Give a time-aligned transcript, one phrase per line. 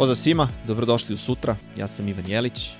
[0.00, 2.70] Pozdrav svima, dobrodošli u sutra, ja sam Ivan Jelić.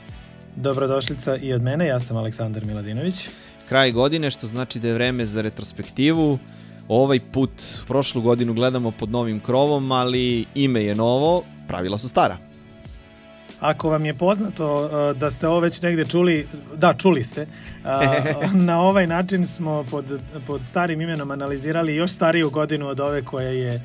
[0.57, 3.29] Dobrodošlica i od mene, ja sam Aleksandar Miladinović.
[3.69, 6.39] Kraj godine, što znači da je vreme za retrospektivu.
[6.89, 7.51] Ovaj put,
[7.87, 12.37] prošlu godinu gledamo pod novim krovom, ali ime je novo, pravila su stara.
[13.61, 16.47] Ako vam je poznato uh, da ste ovo već negde čuli,
[16.77, 20.05] da, čuli ste, uh, na ovaj način smo pod,
[20.47, 23.83] pod starim imenom analizirali još stariju godinu od ove koja je uh,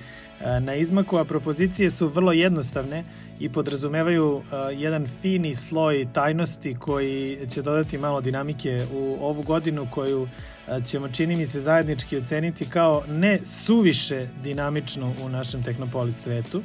[0.59, 3.03] na izmaku, a propozicije su vrlo jednostavne
[3.39, 4.41] i podrazumevaju
[4.77, 10.27] jedan fini sloj tajnosti koji će dodati malo dinamike u ovu godinu koju
[10.85, 16.57] ćemo čini mi se zajednički oceniti kao ne suviše dinamičnu u našem Tehnopolis svetu.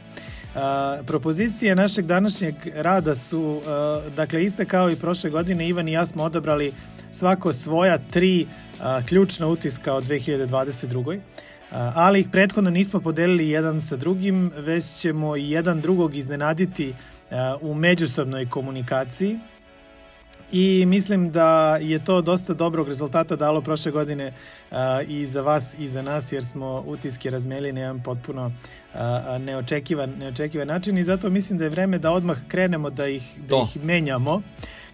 [0.55, 5.93] Uh, propozicije našeg današnjeg rada su uh, dakle iste kao i prošle godine Ivan i
[5.93, 6.73] ja smo odabrali
[7.11, 11.21] svako svoja tri uh, ključna utiska od 2022.
[11.71, 16.95] Ali ih prethodno nismo podelili jedan sa drugim, već ćemo jedan drugog iznenaditi
[17.61, 19.39] u međusobnoj komunikaciji
[20.53, 24.33] i mislim da je to dosta dobrog rezultata dalo prošle godine
[25.07, 28.53] i za vas i za nas jer smo utiske razmeli na jedan potpuno
[29.41, 33.49] neočekivan, neočekivan način i zato mislim da je vreme da odmah krenemo da ih, da
[33.49, 33.69] to.
[33.75, 34.43] ih menjamo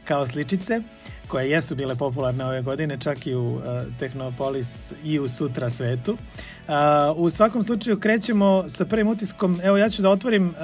[0.09, 0.81] kao sličice
[1.29, 3.63] koje jesu bile popularne ove godine, čak i u uh,
[3.99, 6.13] Technopolis i u sutra svetu.
[6.13, 9.61] Uh, u svakom slučaju krećemo sa prvim utiskom.
[9.63, 10.55] Evo ja ću da otvorim uh,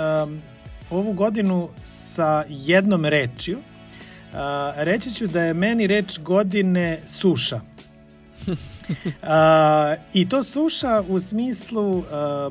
[0.90, 3.58] ovu godinu sa jednom rečju
[4.34, 7.60] A, reći ću da je meni reč godine suša.
[9.22, 12.50] A, I to suša u smislu a,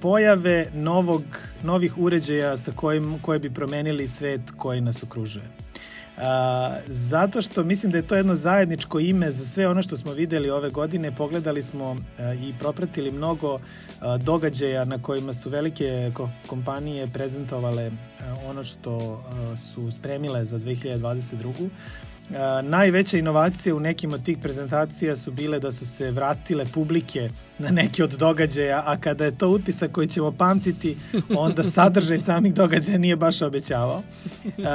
[0.00, 1.22] pojave novog,
[1.62, 5.44] novih uređaja sa kojim, koje bi promenili svet koji nas okružuje.
[6.86, 10.50] Zato što mislim da je to jedno zajedničko ime za sve ono što smo videli
[10.50, 11.16] ove godine.
[11.16, 13.58] Pogledali smo a, i propratili mnogo
[14.00, 17.90] a, događaja na kojima su velike ko kompanije prezentovale
[18.20, 19.24] a, ono što
[19.56, 21.68] su spremile za 2022.
[22.62, 27.28] Najveće inovacije u nekim od tih prezentacija su bile da su se vratile publike
[27.58, 30.96] na neki od događaja, a kada je to utisak koji ćemo pamtiti,
[31.36, 34.02] onda sadržaj samih događaja nije baš obećavao.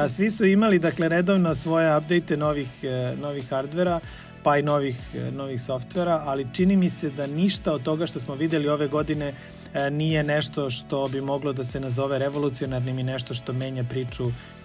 [0.09, 3.99] Svi su imali, dakle, redovno svoje update novih, e, novih hardvera,
[4.43, 8.19] pa i novih, e, novih softvera, ali čini mi se da ništa od toga što
[8.19, 9.33] smo videli ove godine
[9.73, 14.23] e, nije nešto što bi moglo da se nazove revolucionarnim i nešto što menja priču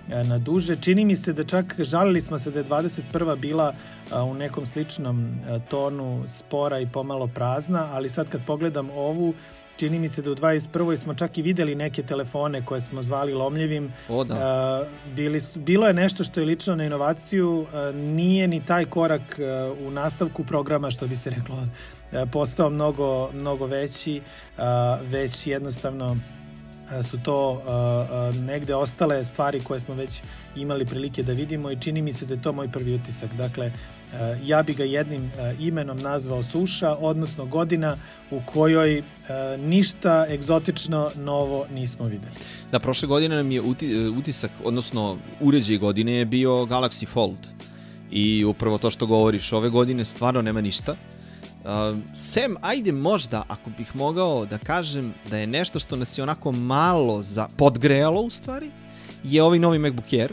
[0.08, 0.76] na duže.
[0.76, 3.36] Čini mi se da čak žalili smo se da je 21.
[3.38, 8.90] bila e, u nekom sličnom e, tonu spora i pomalo prazna, ali sad kad pogledam
[8.90, 9.34] ovu,
[9.76, 10.96] čini mi se da u 21.
[10.96, 13.92] smo čak i videli neke telefone koje smo zvali lomljivim.
[14.08, 14.88] O, da.
[15.14, 19.38] Bili bilo je nešto što je lično na inovaciju, nije ni taj korak
[19.86, 21.56] u nastavku programa, što bi se reklo,
[22.32, 24.20] postao mnogo, mnogo veći,
[25.10, 26.16] već jednostavno
[27.02, 27.62] su to
[28.46, 30.20] negde ostale stvari koje smo već
[30.56, 33.34] imali prilike da vidimo i čini mi se da je to moj prvi utisak.
[33.34, 33.72] Dakle,
[34.44, 37.96] ja bi ga jednim imenom nazvao suša, odnosno godina
[38.30, 39.02] u kojoj
[39.58, 42.32] ništa egzotično novo nismo videli.
[42.72, 43.62] Da, prošle godine nam je
[44.16, 47.46] utisak, odnosno uređaj godine je bio Galaxy Fold.
[48.10, 50.96] I upravo to što govoriš, ove godine stvarno nema ništa.
[51.68, 56.22] Uh, sem, ajde možda, ako bih mogao da kažem da je nešto što nas je
[56.22, 58.70] onako malo za, podgrejalo u stvari,
[59.24, 60.32] je ovaj novi MacBook Air,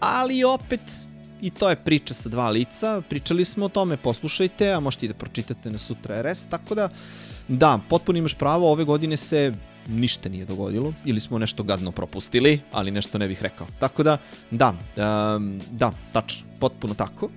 [0.00, 0.80] ali opet
[1.40, 5.08] i to je priča sa dva lica, pričali smo o tome, poslušajte, a možete i
[5.08, 6.88] da pročitate na Sutra RS, tako da,
[7.48, 9.52] da, potpuno imaš pravo, ove godine se
[9.88, 13.66] ništa nije dogodilo, ili smo nešto gadno propustili, ali nešto ne bih rekao.
[13.78, 14.18] Tako da,
[14.50, 14.74] da,
[15.36, 17.28] um, da, tačno, potpuno tako.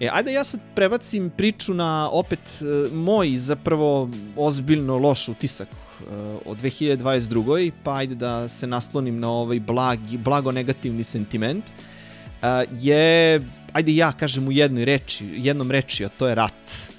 [0.00, 6.04] E, ajde ja sad prebacim priču na opet e, moj zapravo ozbiljno loš utisak e,
[6.44, 7.72] od 2022.
[7.82, 13.40] pa ajde da se naslonim na ovaj blag, blago negativni sentiment e, je,
[13.72, 16.92] ajde ja kažem u jednoj reči, jednom reči, a to je rat.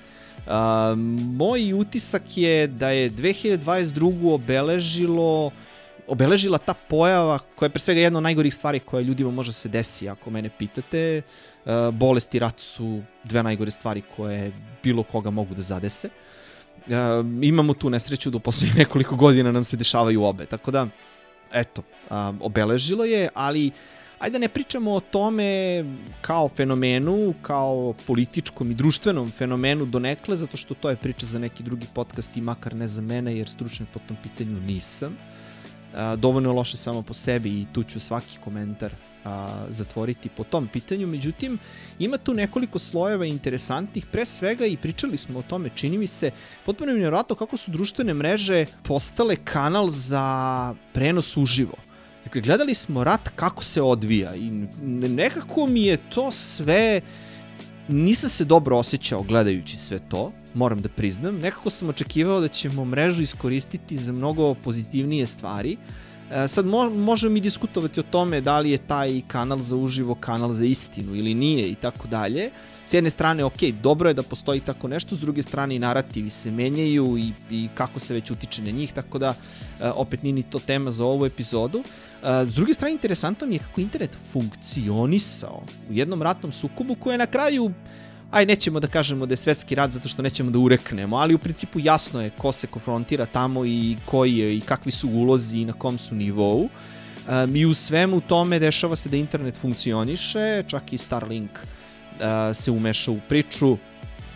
[0.48, 0.54] Uh,
[1.36, 4.34] moj utisak je da je 2022.
[4.34, 5.52] obeležilo
[6.08, 9.70] obeležila ta pojava koja je pre svega jedna od najgorih stvari koja ljudima može se
[9.70, 11.22] desi ako mene pitate
[11.68, 14.52] E, bolest i rat su dve najgore stvari koje
[14.84, 16.08] bilo koga mogu da zadese.
[16.08, 16.94] E,
[17.42, 20.88] imamo tu nesreću da u poslednjih nekoliko godina nam se dešavaju obe, tako da,
[21.54, 21.84] eto,
[22.40, 23.72] obeležilo je, ali
[24.20, 25.84] ajde da ne pričamo o tome
[26.22, 31.64] kao fenomenu, kao političkom i društvenom fenomenu donekle, zato što to je priča za neki
[31.64, 35.18] drugi podcast i makar ne za mene, jer stručan po tom pitanju nisam.
[36.18, 38.92] Dovoljno loše samo po sebi i tu ću svaki komentar
[39.26, 41.58] a, zatvoriti po tom pitanju, međutim
[42.00, 46.32] ima tu nekoliko slojeva interesantnih, pre svega i pričali smo o tome, čini mi se
[46.66, 51.76] potpuno nevjerojatno kako su društvene mreže postale kanal za prenos uživo.
[52.24, 54.52] Dakle, gledali smo rat kako se odvija i
[55.08, 57.02] nekako mi je to sve...
[57.90, 61.36] Nisam se dobro osjećao gledajući sve to, moram da priznam.
[61.36, 65.78] Nekako sam očekivao da ćemo mrežu iskoristiti za mnogo pozitivnije stvari,
[66.48, 70.54] sad mo, možemo mi diskutovati o tome da li je taj kanal za uživo kanal
[70.54, 72.52] za istinu ili nije i tako dalje.
[72.86, 76.30] S jedne strane, ok, dobro je da postoji tako nešto, s druge strane i narativi
[76.30, 79.34] se menjaju i, i kako se već utiče na njih, tako da
[79.80, 81.80] e, opet nije ni to tema za ovu epizodu.
[81.80, 87.14] E, s druge strane, interesantno mi je kako internet funkcionisao u jednom ratnom sukobu koje
[87.14, 87.72] je na kraju
[88.32, 91.38] aj nećemo da kažemo da je svetski rat zato što nećemo da ureknemo, ali u
[91.38, 95.66] principu jasno je ko se konfrontira tamo i koji je i kakvi su ulozi i
[95.66, 96.70] na kom su nivou.
[97.28, 102.72] Um, I u svemu tome dešava se da internet funkcioniše, čak i Starlink uh, se
[102.72, 103.78] umeša u priču,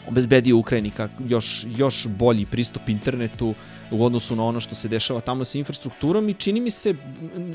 [0.07, 0.92] obezbedio Ukrajini
[1.27, 3.53] još, još bolji pristup internetu
[3.92, 6.95] u odnosu na ono što se dešava tamo sa infrastrukturom i čini mi se,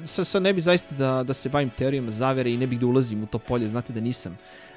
[0.05, 2.87] sad, sad ne bi zaista da, da se bavim teorijama zavere i ne bih da
[2.87, 4.33] ulazim u to polje, znate da nisam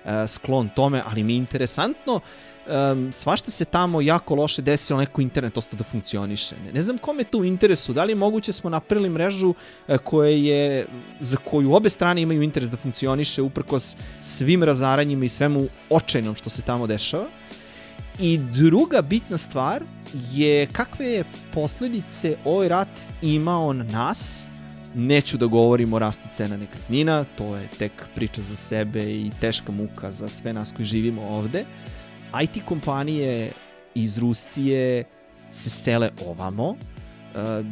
[0.06, 2.22] uh, sklon tome, ali mi je interesantno
[2.70, 6.56] um, svašta se tamo jako loše desilo, neko internet ostao da funkcioniše.
[6.66, 9.98] Ne, ne znam kome to u interesu, da li je moguće smo napravili mrežu uh,
[9.98, 10.88] koja je,
[11.20, 16.50] za koju obe strane imaju interes da funkcioniše uprkos svim razaranjima i svemu očajnom što
[16.50, 17.39] se tamo dešava.
[18.22, 19.84] I druga bitna stvar
[20.32, 21.24] je kakve je
[21.54, 22.88] posledice ovaj rat
[23.22, 24.48] imao na nas,
[24.96, 29.72] neću da govorim o rastu cena nekretnina, to je tek priča za sebe i teška
[29.72, 31.66] muka za sve nas koji živimo ovde.
[32.44, 33.52] IT kompanije
[33.96, 35.04] iz Rusije
[35.52, 36.70] se sele ovamo.
[36.70, 36.76] Uh,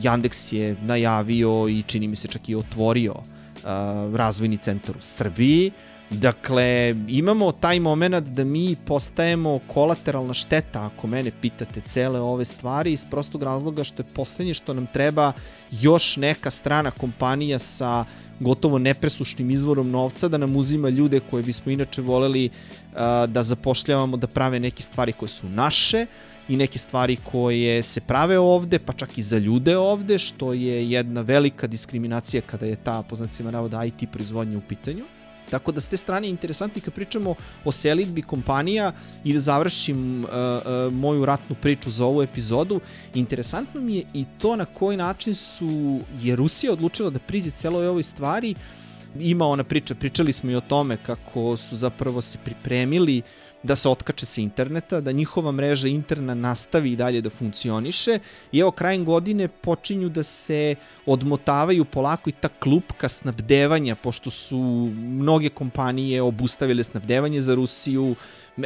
[0.02, 5.72] Yandex je najavio i čini mi se čak i otvorio uh, razvojni centar u Srbiji.
[6.10, 12.94] Dakle, imamo taj moment da mi postajemo kolateralna šteta, ako mene pitate, cele ove stvari
[12.94, 15.34] iz prostog razloga što je poslednje što nam treba
[15.72, 18.06] još neka strana kompanija sa
[18.40, 24.18] gotovo nepresušnim izvorom novca da nam uzima ljude koje bismo inače voleli uh, da zapošljavamo
[24.18, 26.06] da prave neke stvari koje su naše
[26.48, 30.90] i neke stvari koje se prave ovde, pa čak i za ljude ovde, što je
[30.90, 35.04] jedna velika diskriminacija kada je ta, poznacima navoda, IT proizvodnja u pitanju.
[35.50, 37.36] Tako da s te strane je interesantno kad pričamo
[37.66, 42.80] o selitbi kompanija i da završim uh, uh, moju ratnu priču za ovu epizodu,
[43.14, 47.88] interesantno mi je i to na koji način su je Rusija odlučila da priđe celoj
[47.88, 48.56] ovoj stvari.
[49.20, 53.76] Ima ona priča, pričali smo i o tome kako su zapravo se pripremili uh, da
[53.76, 58.20] se otkače sa interneta, da njihova mreža interna nastavi i dalje da funkcioniše.
[58.52, 60.76] I evo krajem godine počinju da se
[61.06, 64.60] odmotavaju polako i ta klupka snabdevanja, pošto su
[64.96, 68.16] mnoge kompanije obustavile snabdevanje za Rusiju,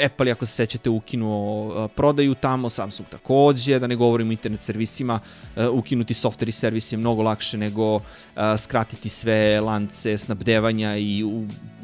[0.05, 5.19] Apple, ako se sećate, ukinuo prodaju tamo, Samsung takođe, da ne govorim o internet servisima,
[5.71, 7.99] ukinuti software i servis je mnogo lakše nego
[8.57, 11.23] skratiti sve lance snabdevanja i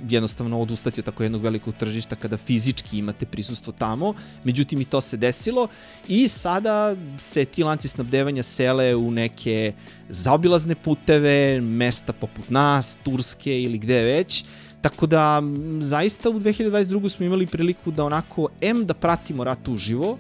[0.09, 4.13] jednostavno odustati od tako jednog velikog tržišta kada fizički imate prisustvo tamo.
[4.43, 5.67] Međutim, i to se desilo
[6.07, 9.73] i sada se ti lanci snabdevanja sele u neke
[10.09, 14.43] zaobilazne puteve, mesta poput nas, Turske ili gde već,
[14.81, 15.41] Tako da,
[15.79, 17.09] zaista u 2022.
[17.09, 20.17] smo imali priliku da onako, M da pratimo rat uživo,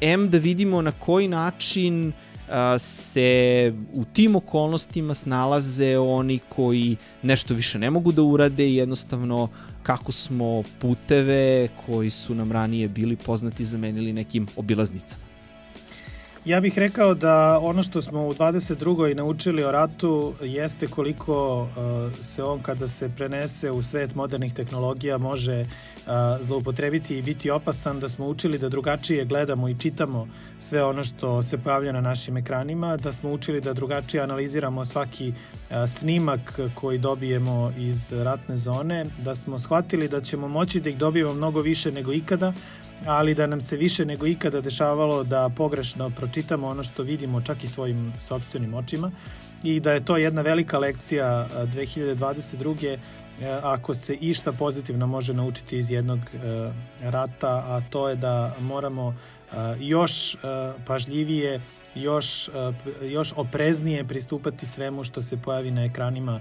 [0.00, 2.12] M da vidimo na koji način
[2.78, 9.48] se u tim okolnostima snalaze oni koji nešto više ne mogu da urade i jednostavno
[9.82, 15.29] kako smo puteve koji su nam ranije bili poznati zamenili nekim obilaznicama.
[16.44, 19.14] Ja bih rekao da ono što smo u 22.
[19.14, 21.68] naučili o ratu jeste koliko uh,
[22.22, 28.00] se on kada se prenese u svet modernih tehnologija može uh, zloupotrebiti i biti opasan,
[28.00, 30.28] da smo učili da drugačije gledamo i čitamo
[30.58, 35.28] sve ono što se pojavlja na našim ekranima, da smo učili da drugačije analiziramo svaki
[35.28, 40.98] uh, snimak koji dobijemo iz ratne zone, da smo shvatili da ćemo moći da ih
[40.98, 42.52] dobijemo mnogo više nego ikada,
[43.06, 47.64] ali da nam se više nego ikada dešavalo da pogrešno pročitamo ono što vidimo čak
[47.64, 49.10] i svojim sobstvenim očima
[49.62, 52.98] i da je to jedna velika lekcija 2022
[53.62, 56.18] ako se išta pozitivno može naučiti iz jednog
[57.00, 59.14] rata, a to je da moramo
[59.78, 60.36] još
[60.86, 61.60] pažljivije,
[61.94, 62.50] još,
[63.02, 66.40] još opreznije pristupati svemu što se pojavi na ekranima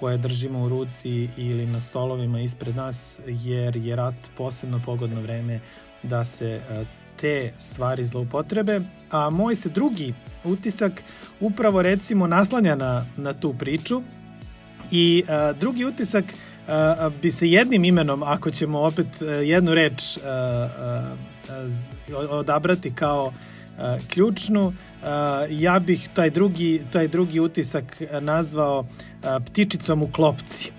[0.00, 5.60] koje držimo u ruci ili na stolovima ispred nas, jer je rat posebno pogodno vreme
[6.02, 6.60] da se
[7.20, 11.02] te stvari zloupotrebe, a moj se drugi utisak
[11.40, 14.02] upravo recimo naslanja na, na tu priču
[14.90, 16.24] i a, drugi utisak
[17.22, 19.06] bi se jednim imenom, ako ćemo opet
[19.44, 20.18] jednu reč
[22.30, 23.32] odabrati kao
[24.08, 24.72] ključnu.
[25.50, 28.86] Ja bih taj drugi, taj drugi utisak nazvao
[29.46, 30.72] ptičicom u klopci.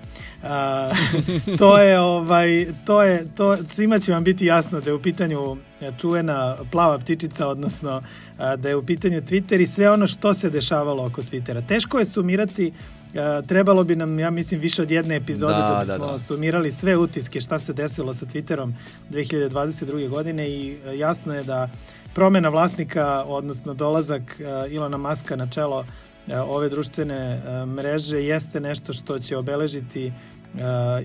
[0.44, 0.92] A,
[1.60, 5.58] to je ovaj to je to svima će vam biti jasno da je u pitanju
[5.98, 8.02] čuvena plava ptičica odnosno
[8.38, 11.68] a, da je u pitanju Twitter i sve ono što se dešavalo oko Twittera.
[11.68, 12.74] Teško je sumirati
[13.48, 16.20] trebalo bi nam, ja mislim, više od jedne epizode da, da bismo da, da.
[16.20, 18.74] sumirali sve utiske šta se desilo sa Twitterom
[19.12, 20.10] 2022.
[20.10, 21.70] godine i jasno je da
[22.13, 25.86] promena vlasnika, odnosno dolazak uh, Ilona Maska na čelo
[26.48, 30.12] ove društvene mreže jeste nešto što će obeležiti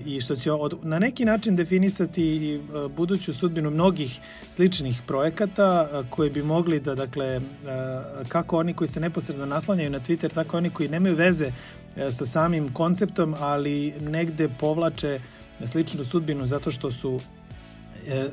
[0.05, 6.03] i što će od, na neki način definisati e, buduću sudbinu mnogih sličnih projekata e,
[6.09, 7.41] koji bi mogli da, dakle, e,
[8.27, 11.51] kako oni koji se neposredno naslanjaju na Twitter, tako oni koji nemaju veze
[12.11, 15.19] sa samim konceptom, ali negde povlače
[15.65, 17.19] sličnu sudbinu zato što su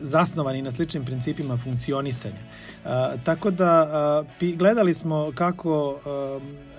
[0.01, 2.43] zasnovani na sličnim principima funkcionisanja.
[3.25, 6.01] tako da gledali smo kako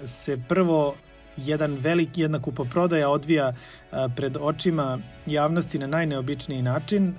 [0.06, 0.96] se prvo
[1.38, 3.54] jedan veliki, jedna kupoprodaja odvija
[4.16, 7.16] pred očima javnosti na najneobičniji način.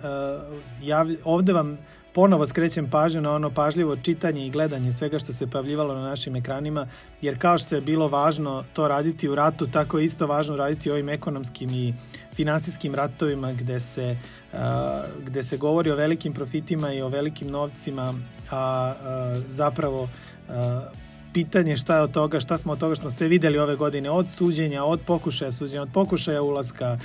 [1.25, 1.79] Ovde vam
[2.15, 6.37] ponovo skrećem pažnju na ono pažljivo čitanje i gledanje svega što se pavljivalo na našim
[6.37, 6.87] ekranima,
[7.21, 10.91] jer kao što je bilo važno to raditi u ratu, tako je isto važno raditi
[10.91, 11.95] ovim ekonomskim i
[12.35, 14.17] finansijskim ratovima gde se,
[14.53, 18.15] a, gde se govori o velikim profitima i o velikim novcima,
[18.51, 20.09] a, a zapravo
[20.49, 20.89] a,
[21.33, 24.11] pitanje šta je od toga, šta smo od toga što smo sve videli ove godine,
[24.11, 26.99] od suđenja, od pokušaja suđenja, od pokušaja ulaska,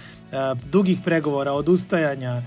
[0.72, 2.44] dugih pregovora, od ustajanja, e,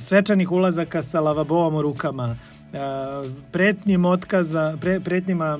[0.00, 2.36] svečanih ulazaka sa lavabovom u rukama,
[2.72, 2.78] e,
[3.52, 5.58] pretnjim otkaza, pre, pretnjima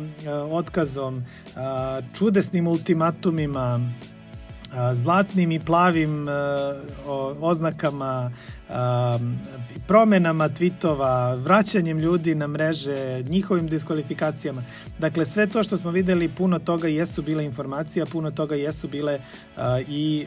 [0.50, 1.24] otkazom,
[2.14, 3.80] čudesnim ultimatumima,
[4.92, 6.26] zlatnim i plavim
[7.40, 8.30] oznakama,
[9.86, 14.62] promenama tweetova, vraćanjem ljudi na mreže, njihovim diskvalifikacijama.
[14.98, 19.20] Dakle, sve to što smo videli, puno toga jesu bile informacija, puno toga jesu bile
[19.88, 20.26] i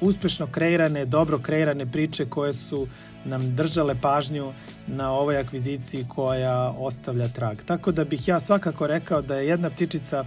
[0.00, 2.86] uspešno kreirane, dobro kreirane priče koje su
[3.24, 4.52] nam držale pažnju
[4.86, 7.56] na ovoj akviziciji koja ostavlja trag.
[7.66, 10.26] Tako da bih ja svakako rekao da je jedna ptičica uh,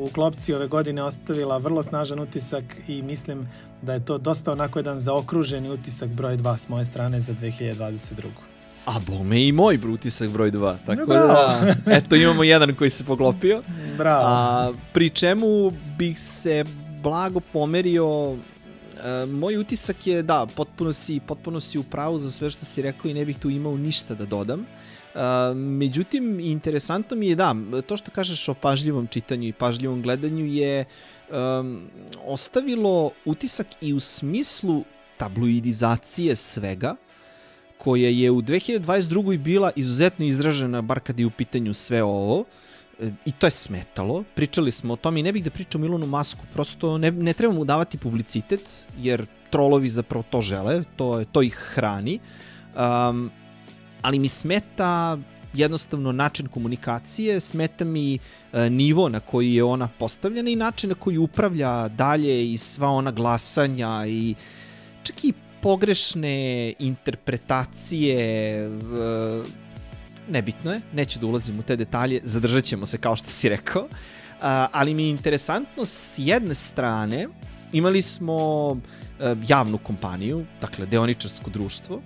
[0.00, 3.48] u klopci ove godine ostavila vrlo snažan utisak i mislim
[3.82, 8.12] da je to dosta onako jedan zaokruženi utisak broj 2 s moje strane za 2022.
[8.86, 10.76] A bome i moj utisak broj 2.
[10.86, 11.26] Tako Bravo.
[11.26, 13.62] da, eto imamo jedan koji se poklopio.
[13.98, 14.24] Bravo.
[14.26, 16.64] A, pri čemu bih se
[17.02, 18.36] blago pomerio
[19.04, 22.82] E, moj utisak je da, potpuno si, potpuno si u pravu za sve što si
[22.82, 24.64] rekao i ne bih tu imao ništa da dodam.
[25.54, 27.54] Međutim, interesantno mi je da,
[27.86, 30.84] to što kažeš o pažljivom čitanju i pažljivom gledanju je
[31.30, 31.86] um,
[32.24, 34.84] ostavilo utisak i u smislu
[35.16, 36.96] tabloidizacije svega,
[37.78, 39.38] koja je u 2022.
[39.38, 42.44] bila izuzetno izražena, bar kad je u pitanju sve ovo,
[43.00, 44.24] e, i to je smetalo.
[44.34, 47.54] Pričali smo o tome i ne bih da pričam Ilonu Masku, prosto ne, ne treba
[47.54, 52.18] mu davati publicitet, jer trolovi zapravo to žele, to, to ih hrani.
[52.74, 53.30] Um,
[54.04, 55.18] ali mi smeta
[55.54, 58.18] jednostavno način komunikacije, smeta mi
[58.52, 62.88] e, nivo na koji je ona postavljena i način na koji upravlja dalje i sva
[62.88, 64.34] ona glasanja i
[65.02, 65.32] čak i
[65.62, 68.18] pogrešne interpretacije
[68.66, 68.68] e,
[70.28, 73.88] nebitno je, neću da ulazim u te detalje, zadržat ćemo se kao što si rekao,
[74.72, 77.28] ali mi je interesantno s jedne strane
[77.72, 78.70] imali smo
[79.20, 82.02] e, javnu kompaniju, dakle deoničarsko društvo,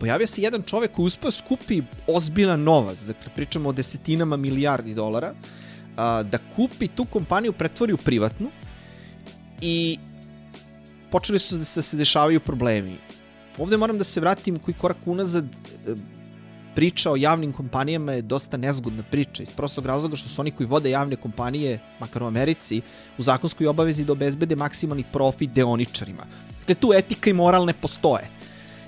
[0.00, 5.34] pojavio se jedan čovek koji uspeo skupi ozbiljan novac, dakle pričamo o desetinama milijardi dolara,
[5.96, 8.50] a, da kupi tu kompaniju, pretvori u privatnu
[9.60, 9.98] i
[11.10, 12.98] počeli su da se, se dešavaju problemi.
[13.58, 15.94] Ovde moram da se vratim koji korak unazad, e,
[16.74, 20.66] priča o javnim kompanijama je dosta nezgodna priča iz prostog razloga što su oni koji
[20.66, 22.80] vode javne kompanije, makar u Americi,
[23.18, 26.26] u zakonskoj obavezi da obezbede maksimalni profit deoničarima.
[26.58, 28.30] Dakle, tu etika i moral ne postoje.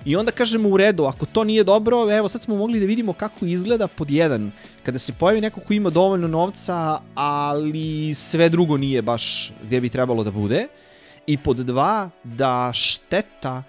[0.04, 3.12] I onda kažemo u redu, ako to nije dobro, evo sad smo mogli da vidimo
[3.12, 4.52] kako izgleda pod jedan,
[4.82, 9.88] kada se pojavi neko ko ima dovoljno novca, ali sve drugo nije baš gde bi
[9.88, 10.66] trebalo da bude.
[11.26, 13.62] I pod dva, da šteta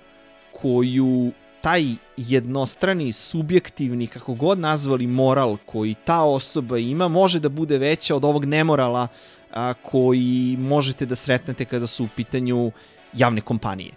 [0.51, 1.85] koju taj
[2.17, 8.25] jednostrani, subjektivni, kako god nazvali moral koji ta osoba ima, može da bude veća od
[8.25, 9.07] ovog nemorala
[9.51, 12.71] a, koji možete da sretnete kada su u pitanju
[13.13, 13.91] javne kompanije.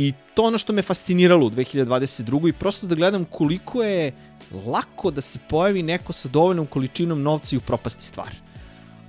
[0.00, 2.48] I to ono što me fasciniralo u 2022.
[2.48, 4.12] i prosto da gledam koliko je
[4.66, 8.34] lako da se pojavi neko sa dovoljnom količinom novca i upropasti stvar.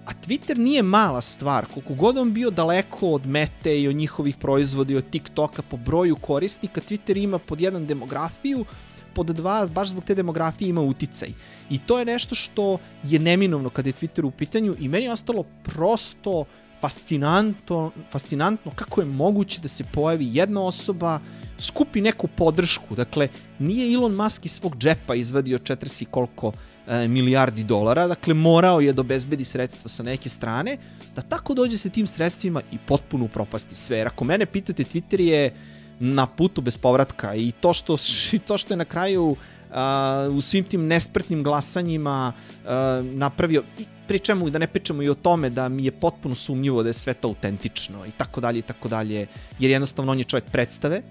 [0.05, 4.35] A Twitter nije mala stvar, koliko god on bio daleko od mete i od njihovih
[4.35, 8.65] proizvoda i od TikToka po broju korisnika, Twitter ima pod jedan demografiju,
[9.13, 11.29] pod dva, baš zbog te demografije ima uticaj.
[11.69, 15.11] I to je nešto što je neminovno kada je Twitter u pitanju i meni je
[15.11, 16.45] ostalo prosto
[16.81, 21.19] fascinantno, fascinantno kako je moguće da se pojavi jedna osoba,
[21.57, 22.95] skupi neku podršku.
[22.95, 23.27] Dakle,
[23.59, 26.51] nije Elon Musk iz svog džepa izvadio 40 koliko
[26.87, 30.77] e, milijardi dolara, dakle morao je da obezbedi sredstva sa neke strane,
[31.15, 33.97] da tako dođe se tim sredstvima i potpuno upropasti sve.
[33.97, 35.53] Jer ako mene pitate, Twitter je
[35.99, 37.97] na putu bez povratka i to što,
[38.47, 39.35] to što je na kraju
[40.31, 42.69] u svim tim nesprtnim glasanjima uh,
[43.05, 46.89] napravio i pričamo da ne pričamo i o tome da mi je potpuno sumnjivo da
[46.89, 49.27] je sve to autentično i tako dalje i tako dalje
[49.59, 51.01] jer jednostavno on je čovjek predstave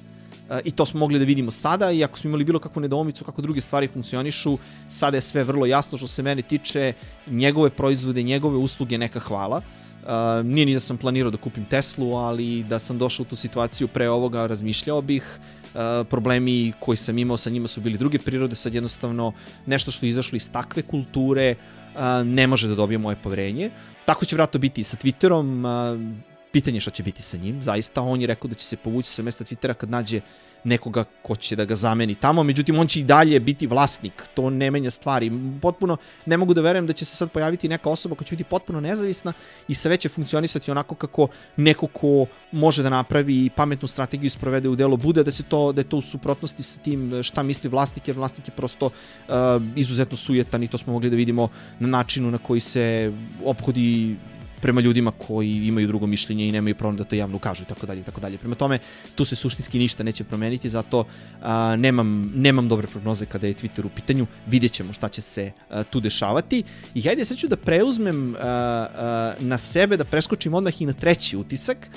[0.50, 3.25] uh, i to smo mogli da vidimo sada i ako smo imali bilo kakvu nedomicu
[3.25, 6.93] kako druge stvari funkcionišu sada je sve vrlo jasno što se mene tiče
[7.27, 9.62] njegove proizvode, njegove usluge neka hvala
[10.09, 13.37] Uh, nije ni da sam planirao da kupim Teslu, ali da sam došao u tu
[13.37, 15.38] situaciju pre ovoga razmišljao bih.
[15.75, 19.32] Uh, problemi koji sam imao sa njima su bili druge prirode, sad jednostavno
[19.66, 23.70] nešto što je izašlo iz takve kulture uh, ne može da dobije moje poverenje.
[24.04, 28.02] Tako će vratno biti i sa Twitterom, uh, pitanje šta će biti sa njim, zaista
[28.02, 30.21] on je rekao da će se povući sa mesta Twittera kad nađe
[30.64, 34.50] nekoga ko će da ga zameni tamo, međutim on će i dalje biti vlasnik, to
[34.50, 35.33] ne menja stvari.
[35.62, 38.45] Potpuno ne mogu da verujem da će se sad pojaviti neka osoba koja će biti
[38.45, 39.33] potpuno nezavisna
[39.69, 44.69] i sve će funkcionisati onako kako neko ko može da napravi pametnu strategiju i sprovede
[44.69, 47.71] u delo bude da se to da je to u suprotnosti sa tim šta misli
[47.71, 49.35] vlasnik, jer vlasnik je prosto uh,
[49.76, 53.12] izuzetno sujetan i to smo mogli da vidimo na načinu na koji se
[53.45, 54.17] ophodi
[54.61, 57.87] prema ljudima koji imaju drugo mišljenje i nemaju problem da to javno kažu i tako
[57.87, 58.38] dalje i tako dalje.
[58.38, 58.79] Prema tome,
[59.15, 61.05] tu se suštinski ništa neće promeniti, zato
[61.43, 65.53] a, nemam, nemam dobre prognoze kada je Twitter u pitanju, vidjet ćemo šta će se
[65.71, 66.62] a, tu dešavati.
[66.95, 70.93] I hajde sad ću da preuzmem a, a, na sebe, da preskočim odmah i na
[70.93, 71.88] treći utisak,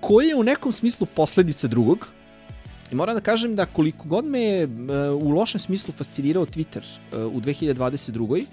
[0.00, 2.06] koji je u nekom smislu posledica drugog,
[2.90, 4.68] I moram da kažem da koliko god me je
[5.14, 8.44] u lošem smislu fascinirao Twitter u 2022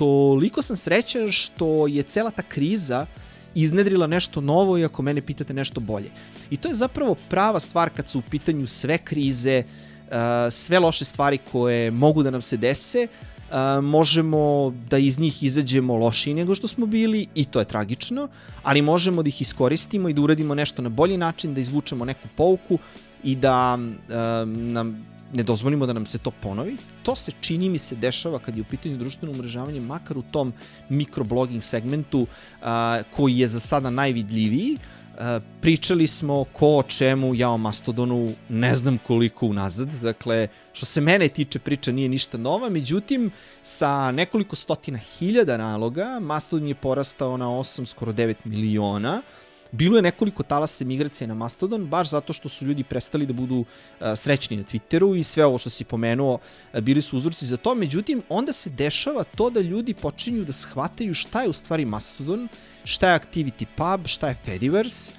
[0.00, 3.06] toliko sam srećan što je cela ta kriza
[3.54, 6.10] iznedrila nešto novo i ako mene pitate nešto bolje.
[6.50, 10.14] I to je zapravo prava stvar kad su u pitanju sve krize, uh,
[10.50, 15.96] sve loše stvari koje mogu da nam se dese, uh, možemo da iz njih izađemo
[15.96, 18.28] lošiji nego što smo bili i to je tragično,
[18.62, 22.28] ali možemo da ih iskoristimo i da uradimo nešto na bolji način, da izvučemo neku
[22.36, 22.78] pouku
[23.24, 26.76] i da uh, nam ne dozvolimo da nam se to ponovi.
[27.02, 30.52] To se čini mi se dešava kad je u pitanju društveno umrežavanje, makar u tom
[30.88, 32.26] mikroblogging segmentu
[32.62, 34.76] a, koji je za sada najvidljiviji.
[35.18, 40.86] A, pričali smo ko o čemu, ja o Mastodonu ne znam koliko unazad, dakle, što
[40.86, 43.30] se mene tiče priča nije ništa nova, međutim,
[43.62, 49.22] sa nekoliko stotina hiljada naloga, Mastodon je porastao na 8, skoro 9 miliona,
[49.72, 53.58] Bilo je nekoliko talasa migracije na Mastodon, baš zato što su ljudi prestali da budu
[53.58, 53.66] uh,
[54.16, 57.74] srećni na Twitteru i sve ovo što si pomenuo uh, bili su uzorci za to.
[57.74, 62.48] Međutim, onda se dešava to da ljudi počinju da shvataju šta je u stvari Mastodon,
[62.84, 65.14] šta je Activity Pub, šta je Fediverse,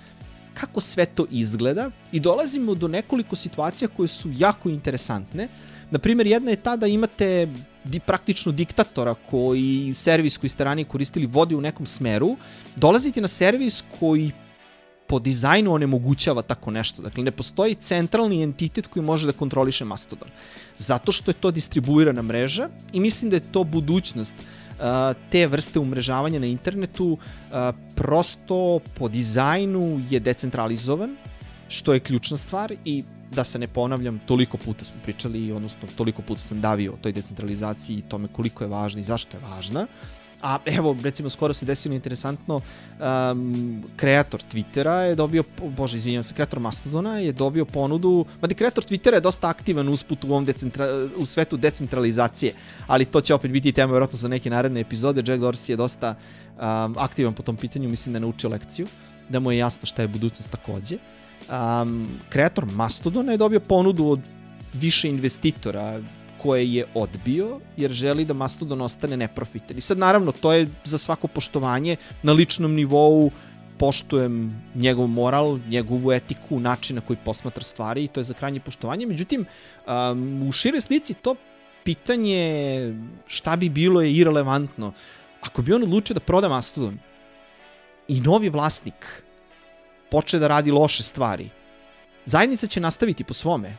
[0.53, 5.47] kako sve to izgleda i dolazimo do nekoliko situacija koje su jako interesantne.
[5.91, 7.47] Naprimer, jedna je ta da imate
[7.83, 12.37] di, praktično diktatora koji servis koji ste ranije koristili vodi u nekom smeru,
[12.75, 14.31] dolazite na servis koji
[15.11, 17.01] po dizajnu onemogućava tako nešto.
[17.01, 20.29] Dakle, ne postoji centralni entitet koji može da kontroliše Mastodon.
[20.77, 24.85] Zato što je to distribuirana mreža i mislim da je to budućnost uh,
[25.31, 31.17] te vrste umrežavanja na internetu uh, prosto po dizajnu je decentralizovan,
[31.67, 36.21] što je ključna stvar i da se ne ponavljam, toliko puta smo pričali, odnosno toliko
[36.21, 39.87] puta sam davio o toj decentralizaciji i tome koliko je važna i zašto je važna.
[40.41, 45.43] A evo, recimo, skoro se desilo interesantno, um, kreator Twittera je dobio,
[45.77, 50.23] bože, izvinjam se, kreator Mastodona je dobio ponudu, mada kreator Twittera je dosta aktivan usput
[50.23, 52.53] u, ovom decentra, u svetu decentralizacije,
[52.87, 55.21] ali to će opet biti tema vjerojatno za neke naredne epizode.
[55.21, 58.87] Jack Dorsey je dosta um, aktivan po tom pitanju, mislim da je naučio lekciju,
[59.31, 60.97] da mu je jasno šta je budućnost takođe.
[61.49, 64.19] Um, kreator Mastodona je dobio ponudu od
[64.73, 66.01] više investitora
[66.41, 69.77] koje je odbio jer želi da Mastodon ostane neprofitan.
[69.77, 73.31] I sad naravno to je za svako poštovanje na ličnom nivou
[73.77, 78.59] poštujem njegov moral, njegovu etiku, način na koji posmatra stvari i to je za krajnje
[78.59, 79.05] poštovanje.
[79.05, 79.45] Međutim,
[79.87, 81.35] um, u šire slici to
[81.83, 82.93] pitanje
[83.27, 84.93] šta bi bilo je irelevantno.
[85.41, 86.99] Ako bi on odlučio da proda Mastodon
[88.11, 89.23] i novi vlasnik
[90.11, 91.49] poče da radi loše stvari.
[92.25, 93.77] Zajednica će nastaviti po svome.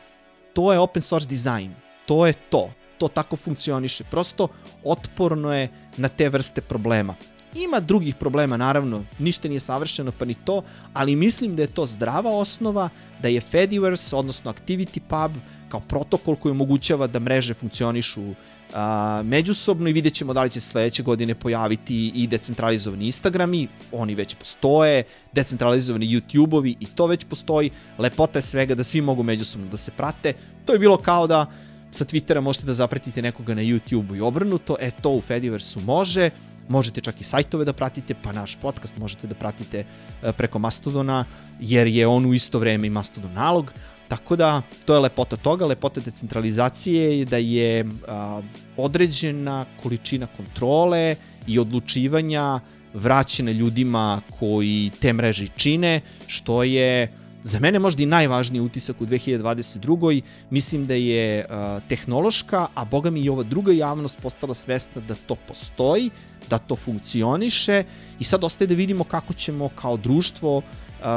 [0.53, 1.73] To je open source design.
[2.05, 2.71] To je to.
[2.97, 4.03] To tako funkcioniše.
[4.03, 4.47] Prosto
[4.83, 7.15] otporno je na te vrste problema.
[7.55, 11.85] Ima drugih problema, naravno, ništa nije savršeno pa ni to, ali mislim da je to
[11.85, 12.89] zdrava osnova,
[13.21, 15.37] da je Fediverse, odnosno Activity Pub,
[15.69, 18.33] kao protokol koji omogućava da mreže funkcionišu
[18.73, 24.15] a, međusobno i vidjet ćemo da li će sledeće godine pojaviti i decentralizovani Instagrami, oni
[24.15, 29.67] već postoje, decentralizovani YouTube-ovi i to već postoji, lepota je svega da svi mogu međusobno
[29.67, 30.33] da se prate,
[30.65, 31.51] to je bilo kao da
[31.91, 36.29] sa Twittera možete da zapratite nekoga na YouTube-u i obrnuto, e to u Fediverse-u može,
[36.67, 39.85] možete čak i sajtove da pratite, pa naš podcast možete da pratite
[40.23, 41.25] e, preko Mastodona,
[41.59, 43.71] jer je on u isto vreme i Mastodon nalog,
[44.07, 48.41] Tako da, to je lepota toga, lepota decentralizacije je da je a,
[48.77, 51.15] određena količina kontrole
[51.47, 52.59] i odlučivanja
[52.93, 57.13] vraćena ljudima koji te mreže čine, što je
[57.43, 60.21] za mene možda i najvažniji utisak u 2022.
[60.49, 65.15] Mislim da je a, tehnološka, a boga mi i ova druga javnost postala svesta da
[65.15, 66.09] to postoji,
[66.49, 67.83] da to funkcioniše
[68.19, 70.61] i sad ostaje da vidimo kako ćemo kao društvo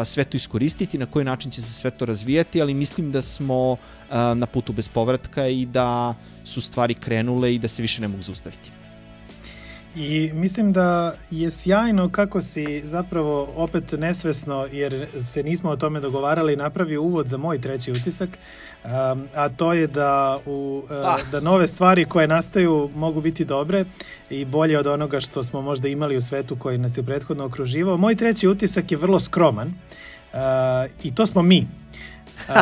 [0.05, 3.77] sve to iskoristiti, na koji način će se sve to razvijati, ali mislim da smo
[4.11, 8.23] na putu bez povratka i da su stvari krenule i da se više ne mogu
[8.23, 8.71] zaustaviti.
[9.97, 16.01] I mislim da je sjajno kako si zapravo opet nesvesno, jer se nismo o tome
[16.01, 18.29] dogovarali, napravio uvod za moj treći utisak,
[18.85, 18.91] um,
[19.35, 23.85] a to je da, u, uh, da nove stvari koje nastaju mogu biti dobre
[24.31, 27.97] i bolje od onoga što smo možda imali u svetu koji nas je prethodno okruživao.
[27.97, 30.39] Moj treći utisak je vrlo skroman uh,
[31.03, 31.67] i to smo mi.
[32.49, 32.55] Uh,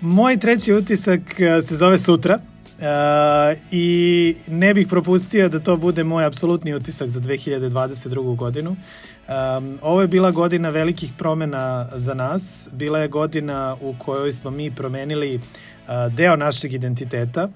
[0.16, 2.38] moj treći utisak uh, se zove sutra.
[2.84, 8.36] Uh, I ne bih propustio da to bude moj apsolutni utisak za 2022.
[8.36, 8.70] godinu.
[8.70, 12.68] Um, ovo je bila godina velikih promena za nas.
[12.72, 17.48] Bila je godina u kojoj smo mi promenili uh, deo našeg identiteta,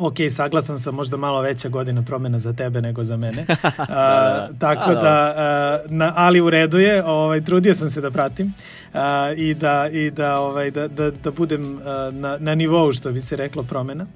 [0.00, 3.46] ok, saglasan sam možda malo veća godina promena za tebe nego za mene.
[3.80, 4.58] Uh, da, da.
[4.58, 8.52] Tako da, da uh, na, ali u redu je, ovaj, trudio sam se da pratim
[8.94, 9.00] uh,
[9.36, 13.20] i, da, i da, ovaj, da, da, da budem uh, na, na nivou, što bi
[13.20, 14.06] se reklo, promena.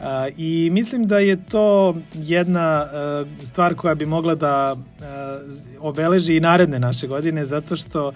[0.00, 0.04] Uh,
[0.36, 5.04] I mislim da je to jedna uh, stvar koja bi mogla da uh,
[5.80, 8.12] obeleži i naredne naše godine, zato što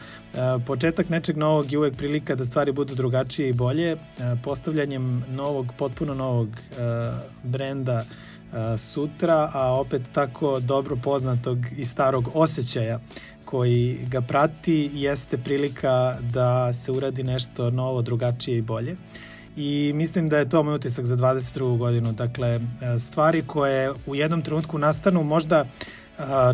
[0.66, 3.95] početak nečeg novog je uvek prilika da stvari budu drugačije i bolje.
[3.95, 4.01] Uh,
[4.45, 6.77] postavljanjem novog, potpuno novog uh,
[7.42, 8.05] brenda
[8.79, 13.01] sutra, a opet tako dobro poznatog i starog osjećaja
[13.53, 18.97] koji ga prati jeste prilika da se uradi nešto novo, drugačije i bolje.
[19.57, 21.79] I mislim da je to moj utisak za 22.
[21.79, 22.12] godinu.
[22.12, 22.61] Dakle, e,
[22.99, 25.66] stvari koje u jednom trenutku nastanu možda e,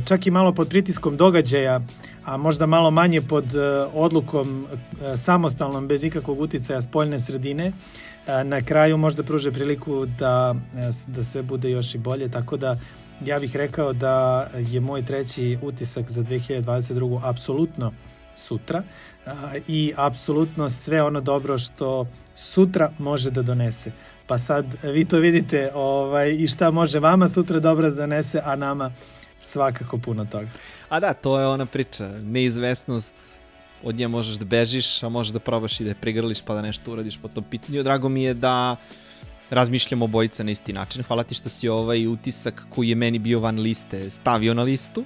[0.05, 1.81] čak i malo pod pritiskom događaja,
[2.29, 3.59] a možda malo manje pod e,
[3.95, 4.67] odlukom
[5.17, 7.73] samostalnom bez ikakvog uticaja spoljne sredine,
[8.45, 10.55] na kraju možda pruže priliku da,
[11.07, 12.77] da sve bude još i bolje, tako da
[13.25, 17.21] ja bih rekao da je moj treći utisak za 2022.
[17.25, 17.93] apsolutno
[18.35, 18.83] sutra
[19.69, 23.93] i apsolutno sve ono dobro što sutra može da donese.
[24.27, 28.57] Pa sad vi to vidite ovaj, i šta može vama sutra dobro da donese, a
[28.57, 28.93] nama
[29.41, 30.49] svakako puno toga.
[30.89, 32.09] A da, to je ona priča.
[32.09, 33.15] Neizvesnost
[33.83, 36.63] od nje možeš da bežiš, a možeš da probaš i da je prigrliš pa da
[36.63, 37.83] nešto uradiš po tom pitanju.
[37.83, 38.77] Drago mi je da
[39.51, 41.03] razmišljamo obojica na isti način.
[41.03, 45.05] Hvala ti što si ovaj utisak koji je meni bio van liste stavio na listu.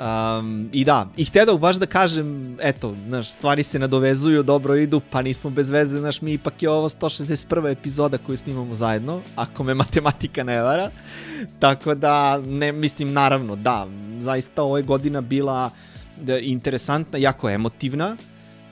[0.00, 5.00] Um, I da, i htedao baš da kažem, eto, znaš, stvari se nadovezuju, dobro idu,
[5.10, 7.72] pa nismo bez veze, znaš, mi ipak je ovo 161.
[7.72, 10.90] epizoda koju snimamo zajedno, ako me matematika ne vara.
[11.58, 13.86] Tako da, ne, mislim, naravno, da,
[14.18, 15.70] zaista ova godina bila
[16.20, 18.16] da, interesantna, jako emotivna.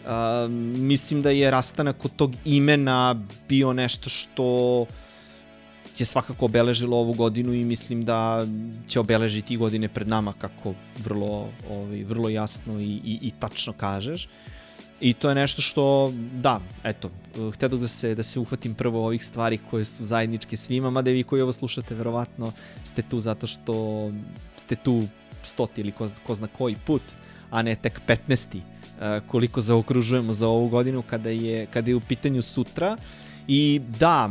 [0.05, 3.17] Uh, mislim da je rastanak od tog imena
[3.49, 4.87] bio nešto što
[6.03, 8.47] je svakako obeležilo ovu godinu i mislim da
[8.89, 13.73] će obeležiti i godine pred nama kako vrlo, ovaj, vrlo jasno i, i, i tačno
[13.73, 14.29] kažeš.
[15.01, 17.11] I to je nešto što, da, eto,
[17.53, 21.23] htio da se, da se uhvatim prvo ovih stvari koje su zajedničke svima, mada vi
[21.23, 22.53] koji ovo slušate, verovatno
[22.85, 24.11] ste tu zato što
[24.57, 25.03] ste tu
[25.43, 27.03] stoti ili ko, ko zna koji put,
[27.51, 28.61] a ne tek 15.
[29.27, 32.97] koliko zaokružujemo za ovu godinu kada je, kada je u pitanju sutra.
[32.99, 34.31] Uh, I da,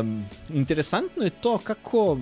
[0.00, 2.18] um, interesantno je to kako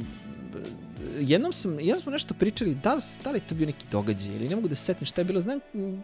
[1.21, 4.49] jednom sam, jednom smo nešto pričali, da li, da li to bio neki događaj ili
[4.49, 5.59] ne mogu da se setim šta je bilo, znam,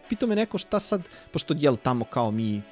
[0.08, 2.62] pitao me neko šta sad, pošto jel tamo kao mi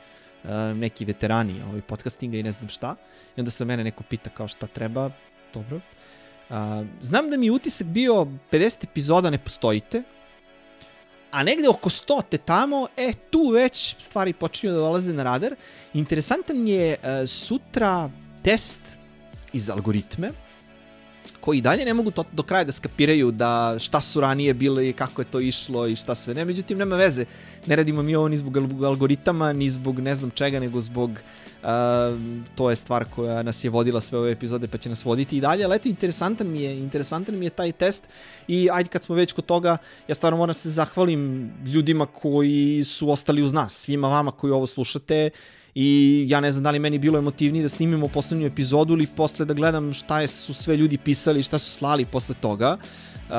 [0.75, 2.97] neki veterani ovaj podcastinga i ne znam šta,
[3.37, 5.11] i onda se mene neko pita kao šta treba,
[5.55, 5.77] dobro.
[5.77, 6.57] Uh,
[7.01, 10.03] znam da mi je utisak bio 50 epizoda ne postojite,
[11.31, 15.55] a negde oko stote tamo, e, tu već stvari počinju da dolaze na radar.
[15.95, 18.11] Interesantan je e, sutra
[18.43, 18.79] test
[19.53, 20.31] iz algoritme,
[21.47, 24.93] koji dalje ne mogu to, do kraja da skapiraju da šta su ranije bile i
[24.93, 26.45] kako je to išlo i šta sve ne.
[26.45, 27.25] Međutim, nema veze.
[27.67, 31.19] Ne radimo mi ovo ni zbog algoritama, ni zbog ne znam čega, nego zbog uh,
[32.55, 35.41] to je stvar koja nas je vodila sve ove epizode pa će nas voditi i
[35.41, 38.09] dalje, ali eto interesantan mi je, interesantan mi je taj test
[38.49, 39.79] i ajde kad smo već kod toga,
[40.09, 44.51] ja stvarno moram da se zahvalim ljudima koji su ostali uz nas, svima vama koji
[44.51, 45.31] ovo slušate,
[45.79, 49.45] i ja ne znam da li meni bilo emotivnije da snimimo poslednju epizodu ili posle
[49.45, 52.79] da gledam šta je, su sve ljudi pisali, šta su slali posle toga.
[53.29, 53.35] Uh,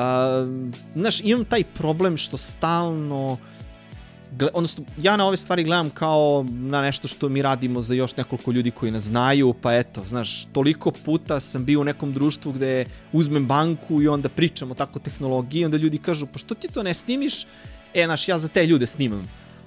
[0.94, 3.38] znaš, imam taj problem što stalno
[4.52, 8.50] odnosno ja na ove stvari gledam kao na nešto što mi radimo za još nekoliko
[8.52, 12.84] ljudi koji nas znaju, pa eto, znaš, toliko puta sam bio u nekom društvu gde
[13.12, 16.82] uzmem banku i onda pričam o tako tehnologiji, onda ljudi kažu, pa što ti to
[16.82, 17.44] ne snimiš?
[17.94, 19.22] E, znaš, ja za te ljude snimam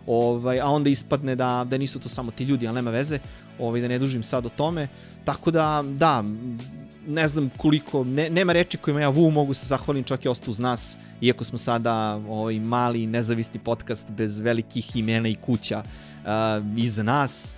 [0.08, 3.20] ovaj, a onda ispadne da, da nisu to samo ti ljudi, ali nema veze,
[3.60, 4.88] ovaj, da ne dužim sad o tome.
[5.26, 6.24] Tako da, da,
[7.08, 10.52] ne znam koliko, ne, nema reči kojima ja vu mogu se zahvalim, čak je ostao
[10.52, 16.78] uz nas, iako smo sada ovaj, mali nezavisni podcast bez velikih imena i kuća uh,
[16.78, 17.56] iza nas.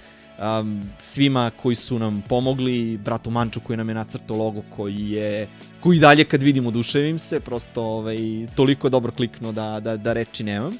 [0.60, 5.48] Um, svima koji su nam pomogli, bratu Manču koji nam je nacrtao logo koji je
[5.80, 8.18] koji dalje kad vidim oduševim se, prosto ovaj,
[8.56, 10.74] toliko dobro klikno da, da, da reči nemam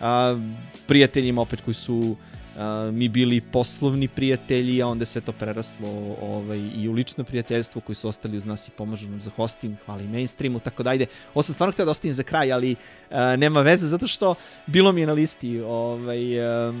[0.00, 0.40] a,
[0.86, 2.16] prijateljima opet koji su
[2.56, 7.24] a, mi bili poslovni prijatelji, a onda je sve to preraslo ovaj, i u lično
[7.24, 10.82] prijateljstvo koji su ostali uz nas i pomažu nam za hosting, hvala i mainstreamu, tako
[10.82, 11.06] da ajde.
[11.34, 12.76] Ovo sam stvarno htio da ostavim za kraj, ali
[13.10, 14.34] a, nema veze zato što
[14.66, 16.72] bilo mi je na listi ovaj, a,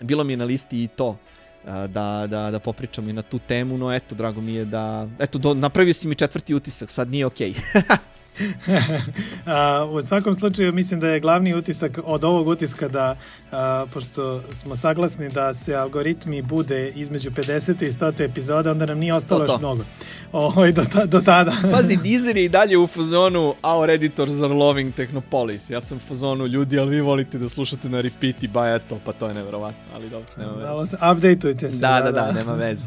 [0.00, 1.18] bilo mi je na listi i to
[1.64, 5.38] da, da, da popričamo i na tu temu, no eto, drago mi je da, eto,
[5.38, 7.52] do, napravio si mi četvrti utisak, sad nije okej.
[7.52, 7.96] Okay.
[9.46, 13.16] a, u svakom slučaju mislim da je glavni utisak od ovog utiska da,
[13.52, 17.84] a, pošto smo saglasni da se algoritmi bude između 50.
[17.84, 18.24] i 100.
[18.24, 19.84] epizoda, onda nam nije ostalo još mnogo.
[20.32, 21.52] Ovo, do, ta, do tada.
[21.72, 25.70] Pazi, Deezer je i dalje u fazonu Our editors are loving Technopolis.
[25.70, 28.98] Ja sam u fazonu ljudi, ali vi volite da slušate na repeat i ba eto,
[29.04, 30.68] pa to je nevjerovatno, ali dobro, nema veze.
[30.68, 31.80] Malo se, updateujte se.
[31.80, 32.86] Da, da, da, da nema veze.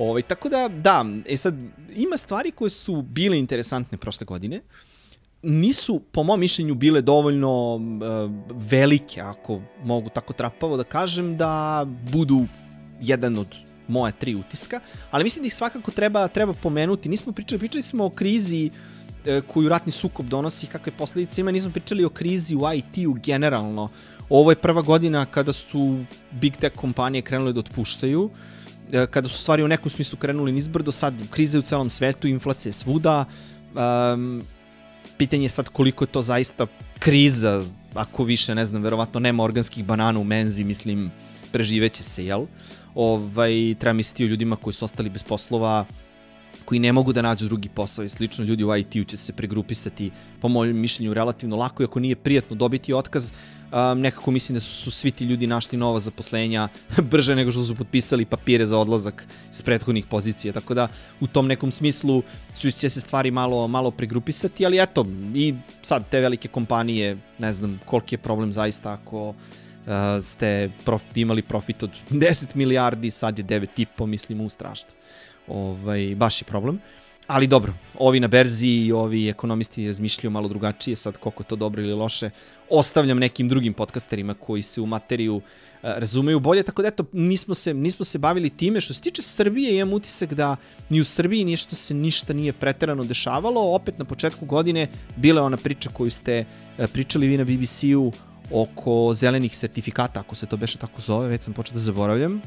[0.00, 1.54] Ovaj, tako da, da, e sad,
[1.96, 4.60] ima stvari koje su bile interesantne prošle godine,
[5.42, 7.82] nisu, po mom mišljenju, bile dovoljno uh,
[8.70, 12.46] velike, ako mogu tako trapavo da kažem, da budu
[13.00, 13.56] jedan od
[13.88, 17.08] moje tri utiska, ali mislim da ih svakako treba, treba pomenuti.
[17.08, 21.70] Nismo pričali, pričali smo o krizi uh, koju ratni sukob donosi, kakve posledice ima, nismo
[21.70, 23.88] pričali o krizi u IT-u generalno.
[24.30, 28.59] Ovo je prva godina kada su big tech kompanije krenule da otpuštaju, E,
[29.10, 33.24] kada su stvari u nekom smislu krenuli nizbrdo, sad krize u celom svetu, inflacija svuda,
[33.74, 34.42] um,
[35.18, 36.66] pitanje je sad koliko je to zaista
[36.98, 37.62] kriza,
[37.94, 41.10] ako više, ne znam, verovatno nema organskih banana u menzi, mislim,
[41.52, 42.46] preživeće se, jel?
[42.94, 45.84] Ovaj, treba misliti o ljudima koji su ostali bez poslova,
[46.64, 50.10] koji ne mogu da nađu drugi posao i slično, ljudi u IT-u će se pregrupisati,
[50.40, 53.32] po mojem mišljenju, relativno lako, iako nije prijatno dobiti otkaz,
[53.72, 56.68] um, nekako mislim da su, su svi ti ljudi našli nova zaposlenja
[57.10, 60.88] brže nego što su potpisali papire za odlazak s prethodnih pozicija, tako da
[61.20, 62.22] u tom nekom smislu
[62.58, 67.80] će se stvari malo, malo pregrupisati, ali eto, i sad te velike kompanije, ne znam
[67.86, 69.34] koliki je problem zaista ako uh,
[70.22, 74.90] ste prof, imali profit od 10 milijardi, sad je 9,5, mislim, u strašno.
[75.48, 76.80] Ovaj, baš je problem.
[77.30, 81.82] Ali dobro, ovi na berzi i ovi ekonomisti razmišljaju malo drugačije, sad koliko to dobro
[81.82, 82.30] ili loše,
[82.70, 85.42] ostavljam nekim drugim podcasterima koji se u materiju uh,
[85.82, 88.80] razumeju bolje, tako da eto, nismo se, nismo se bavili time.
[88.80, 90.56] Što se tiče Srbije, imam utisak da
[90.88, 95.56] ni u Srbiji ništa se ništa nije preterano dešavalo, opet na početku godine bila ona
[95.56, 98.12] priča koju ste uh, pričali vi na BBC-u
[98.50, 102.42] oko zelenih sertifikata, ako se to beše tako zove, već sam počeo da zaboravljam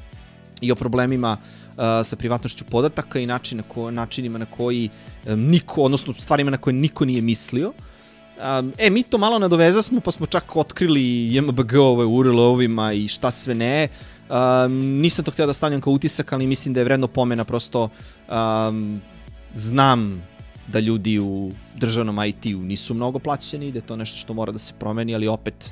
[0.64, 4.90] i o problemima uh, sa privatnošću podataka i način ko, načinima na koji
[5.26, 7.74] um, niko, odnosno stvarima na koje niko nije mislio.
[8.60, 13.32] Um, e, mi to malo nadoveza smo, pa smo čak otkrili JMBG-ove URL-ovima i šta
[13.32, 13.88] sve ne.
[14.30, 17.90] Um, nisam to htio da stavljam kao utisak, ali mislim da je vredno pomena, prosto
[18.30, 19.02] um,
[19.54, 20.22] znam
[20.68, 24.58] da ljudi u državnom IT-u nisu mnogo plaćeni, da je to nešto što mora da
[24.58, 25.72] se promeni, ali opet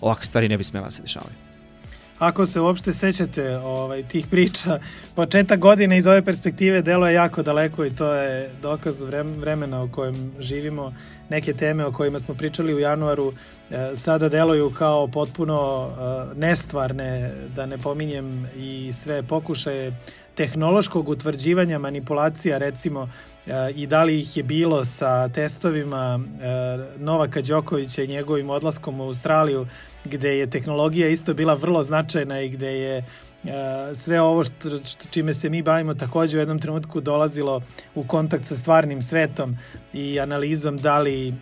[0.00, 1.45] ovakve stvari ne bi smela da se dešavaju
[2.18, 4.78] ako se uopšte sećate ovaj, tih priča,
[5.14, 9.00] početak godine iz ove perspektive delo je jako daleko i to je dokaz
[9.38, 10.94] vremena u kojem živimo.
[11.28, 13.32] Neke teme o kojima smo pričali u januaru
[13.70, 19.96] e, sada deluju kao potpuno e, nestvarne, da ne pominjem i sve pokušaje
[20.34, 23.10] tehnološkog utvrđivanja manipulacija recimo
[23.46, 26.20] e, i da li ih je bilo sa testovima
[26.98, 29.66] Novaka Đokovića i njegovim odlaskom u Australiju
[30.06, 33.04] gde je tehnologija isto bila vrlo značajna i gde je
[33.94, 37.62] sve ovo što, što čime se mi bavimo takođe u jednom trenutku dolazilo
[37.94, 39.56] u kontakt sa stvarnim svetom
[39.92, 41.34] i analizom da li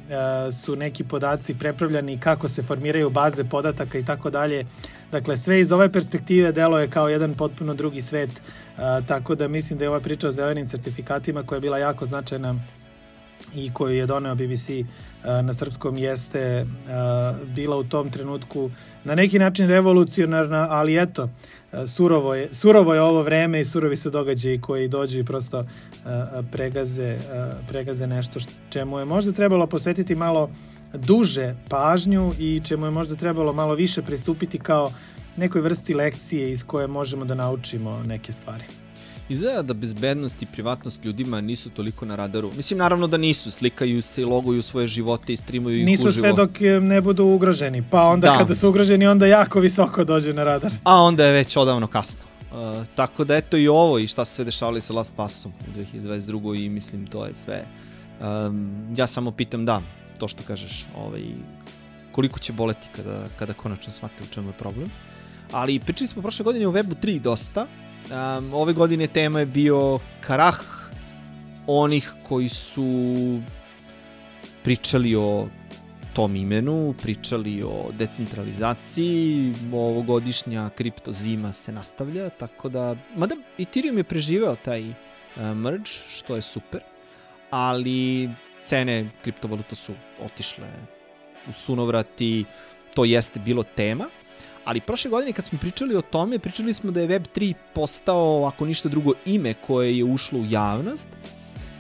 [0.63, 4.67] su neki podaci prepravljani, kako se formiraju baze podataka i tako dalje.
[5.11, 8.31] Dakle, sve iz ove perspektive delo je kao jedan potpuno drugi svet,
[9.07, 12.55] tako da mislim da je ova priča o zelenim certifikatima koja je bila jako značajna
[13.55, 14.69] i koju je doneo BBC
[15.25, 16.67] na srpskom jeste
[17.55, 18.71] bila u tom trenutku
[19.05, 21.29] na neki način revolucionarna, ali eto,
[21.87, 25.65] surovo je, surovo je ovo vreme i surovi su događaji koji dođu i prosto
[26.53, 27.19] pregaze,
[27.69, 30.51] pregaze nešto čemu je možda trebalo posvetiti malo
[30.95, 34.93] duže pažnju i čemu je možda trebalo malo više pristupiti kao
[35.37, 38.65] nekoj vrsti lekcije iz koje možemo da naučimo neke stvari.
[39.29, 42.51] Izgleda da bezbednost i privatnost ljudima nisu toliko na radaru.
[42.57, 43.51] Mislim, naravno da nisu.
[43.51, 46.27] Slikaju se i loguju svoje živote i streamuju ih nisu uživo.
[46.27, 47.85] Nisu sve dok ne budu ugroženi.
[47.91, 48.39] Pa onda da.
[48.39, 50.73] kada su ugroženi, onda jako visoko dođu na radar.
[50.85, 52.21] A onda je već odavno kasno.
[52.53, 55.79] Uh, tako da eto i ovo i šta se sve dešavali sa Last Passom u
[55.79, 56.65] 2022.
[56.65, 57.65] i mislim to je sve.
[58.21, 59.83] Um, ja samo pitam da,
[60.19, 61.23] to što kažeš, ovaj,
[62.13, 64.89] koliko će boleti kada, kada konačno shvate u čemu je problem.
[65.53, 67.67] Ali pričali smo prošle godine o Webu 3 dosta,
[68.05, 70.61] Um, ove godine tema je bio karah
[71.67, 73.41] onih koji su
[74.63, 75.49] pričali o
[76.15, 84.05] tom imenu, pričali o decentralizaciji, ovogodišnja kripto zima se nastavlja, tako da, mada Ethereum je
[84.05, 84.95] preživeo taj uh,
[85.57, 86.81] merge, što je super,
[87.51, 88.31] ali
[88.65, 89.93] cene kriptovaluta su
[90.25, 90.69] otišle
[91.49, 92.45] u sunovrati,
[92.95, 94.09] to jeste bilo tema,
[94.65, 98.67] Ali prošle godine kad smo pričali o tome, pričali smo da je Web3 postao, ako
[98.67, 101.09] ništa drugo, ime koje je ušlo u javnost.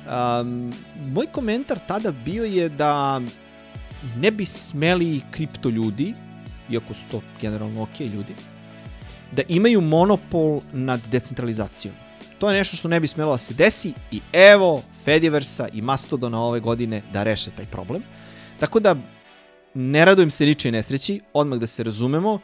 [0.04, 0.72] Um,
[1.06, 3.20] moj komentar tada bio je da
[4.16, 6.14] ne bi smeli kripto ljudi,
[6.70, 8.34] iako su to generalno ok ljudi,
[9.32, 11.94] da imaju monopol nad decentralizacijom.
[12.38, 16.40] To je nešto što ne bi smelo da se desi i evo Fediversa i Mastodona
[16.40, 18.02] ove godine da reše taj problem.
[18.60, 18.96] Tako da
[19.74, 22.38] ne radujem se ničoj nesreći, odmah da se razumemo,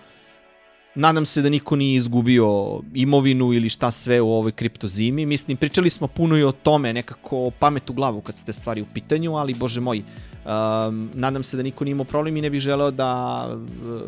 [0.94, 5.26] Nadam se da niko nije izgubio imovinu ili šta sve u ovoj kriptozimi.
[5.26, 8.86] Mislim, pričali smo puno i o tome, nekako pamet u glavu kad ste stvari u
[8.94, 12.60] pitanju, ali bože moj, um, nadam se da niko nije imao problem i ne bih
[12.60, 14.00] želeo da uh,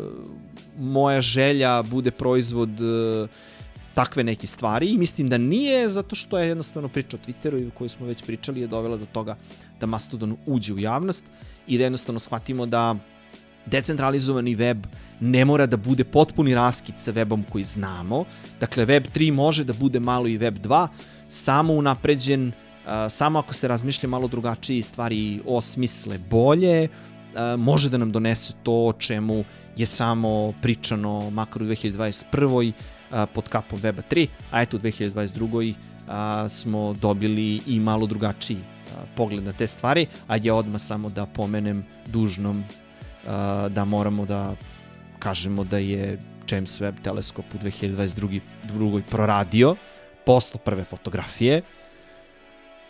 [0.79, 3.29] moja želja bude proizvod uh,
[3.93, 7.71] takve neke stvari i mislim da nije zato što je jednostavno priča o Twitteru i
[7.71, 9.37] koju smo već pričali je dovela do toga
[9.79, 11.23] da Mastodon uđe u javnost
[11.67, 12.95] i da jednostavno shvatimo da
[13.65, 14.85] decentralizovani web
[15.19, 18.25] ne mora da bude potpuni raskid sa webom koji znamo.
[18.59, 20.87] Dakle, web 3 može da bude malo i web 2,
[21.27, 22.51] samo unapređen,
[23.09, 26.87] samo ako se razmišlja malo drugačije stvari osmisle bolje,
[27.57, 29.43] može da nam donese to o čemu
[29.77, 32.71] je samo pričano makar u 2021.
[33.33, 35.73] pod kapom Weba 3, a eto u 2022.
[36.49, 38.57] smo dobili i malo drugačiji
[39.15, 42.63] pogled na te stvari, a ja odmah samo da pomenem dužnom
[43.69, 44.55] da moramo da
[45.19, 46.19] kažemo da je
[46.51, 48.39] James Webb teleskop u 2022.
[48.63, 49.75] drugoj proradio,
[50.25, 51.61] poslo prve fotografije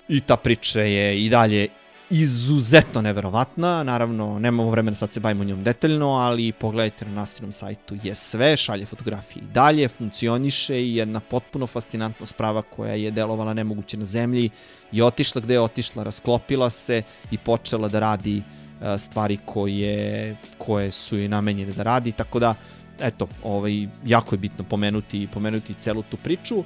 [0.07, 1.67] i ta priča je i dalje
[2.09, 7.95] izuzetno neverovatna, naravno nemamo vremena sad se bavimo njom detaljno, ali pogledajte na nasilnom sajtu
[8.03, 13.53] je sve, šalje fotografije i dalje, funkcioniše i jedna potpuno fascinantna sprava koja je delovala
[13.53, 14.49] nemoguće na zemlji
[14.91, 18.62] i otišla gde je otišla, rasklopila se i počela da radi uh,
[18.97, 22.55] stvari koje, koje su i namenjene da radi, tako da
[22.99, 26.63] eto, ovaj, jako je bitno pomenuti, pomenuti celu tu priču.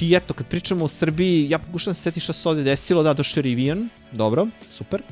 [0.00, 3.02] I eto, kad pričamo o Srbiji, ja pokušam da se seti šta se ovde desilo,
[3.02, 5.02] da, je Rivian, dobro, super,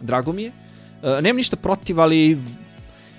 [0.00, 0.52] drago mi je.
[1.02, 2.38] E, nemam ništa protiv, ali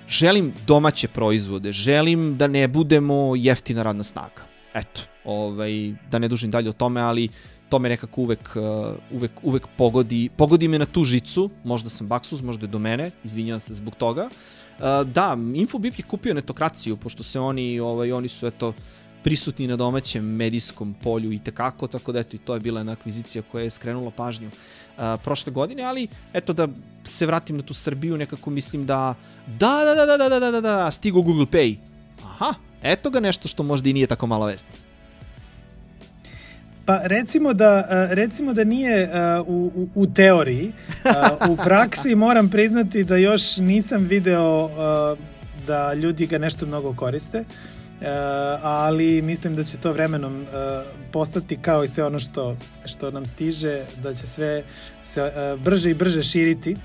[0.08, 4.44] želim domaće proizvode, želim da ne budemo jeftina radna snaga.
[4.74, 7.28] Eto, ovaj, da ne dužim dalje o tome, ali
[7.68, 12.06] to me nekako uvek, uh, uvek, uvek pogodi, pogodi me na tu žicu, možda sam
[12.06, 14.28] baksuz, možda je do mene, izvinjavam se zbog toga.
[14.28, 18.74] Uh, da, Infobip je kupio netokraciju, pošto se oni, ovaj, oni su eto,
[19.26, 22.92] prisutni na domaćem medijskom polju i tekako, tako da eto i to je bila jedna
[22.92, 26.68] akvizicija koja je skrenula pažnju uh, prošle godine, ali eto da
[27.04, 29.14] se vratim na tu Srbiju, nekako mislim da
[29.46, 31.76] da, da, da, da, da, da, da, da, stigo Google Pay.
[32.24, 34.66] Aha, eto ga nešto što možda i nije tako mala vest.
[36.86, 40.72] Pa recimo da, e, recimo da nije e, u, u, u teoriji,
[41.04, 41.10] e,
[41.50, 44.70] u praksi moram priznati da još nisam video
[45.66, 47.44] da ljudi ga nešto mnogo koriste,
[48.62, 50.46] ali mislim da će to vremenom
[51.12, 54.62] postati kao i sve ono što, što nam stiže, da će sve
[55.02, 55.32] se
[55.64, 56.76] brže i brže širiti.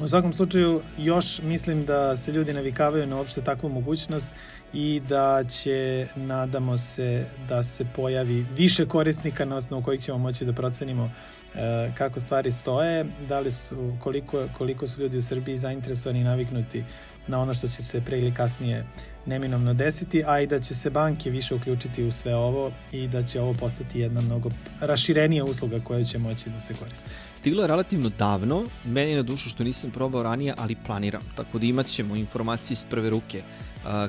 [0.00, 4.26] U svakom slučaju još mislim da se ljudi navikavaju na uopšte takvu mogućnost
[4.72, 10.44] i da će, nadamo se, da se pojavi više korisnika na osnovu kojih ćemo moći
[10.44, 11.10] da procenimo
[11.54, 16.24] e, kako stvari stoje, da li su, koliko, koliko su ljudi u Srbiji zainteresovani i
[16.24, 16.84] naviknuti
[17.28, 18.86] na ono što će se pre ili kasnije
[19.26, 23.22] neminovno desiti, a i da će se banke više uključiti u sve ovo i da
[23.22, 24.50] će ovo postati jedna mnogo
[24.80, 27.10] raširenija usluga koja će moći da se koristi.
[27.34, 31.66] Stiglo je relativno davno, meni na dušu što nisam probao ranije, ali planiram, tako da
[31.66, 33.42] imat ćemo informacije iz prve ruke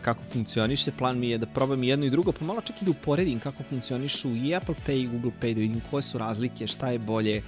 [0.01, 0.91] kako funkcioniše.
[0.91, 3.63] Plan mi je da probam jedno i drugo, pa malo čak i da uporedim kako
[3.63, 7.41] funkcionišu i Apple Pay i Google Pay, da vidim koje su razlike, šta je bolje,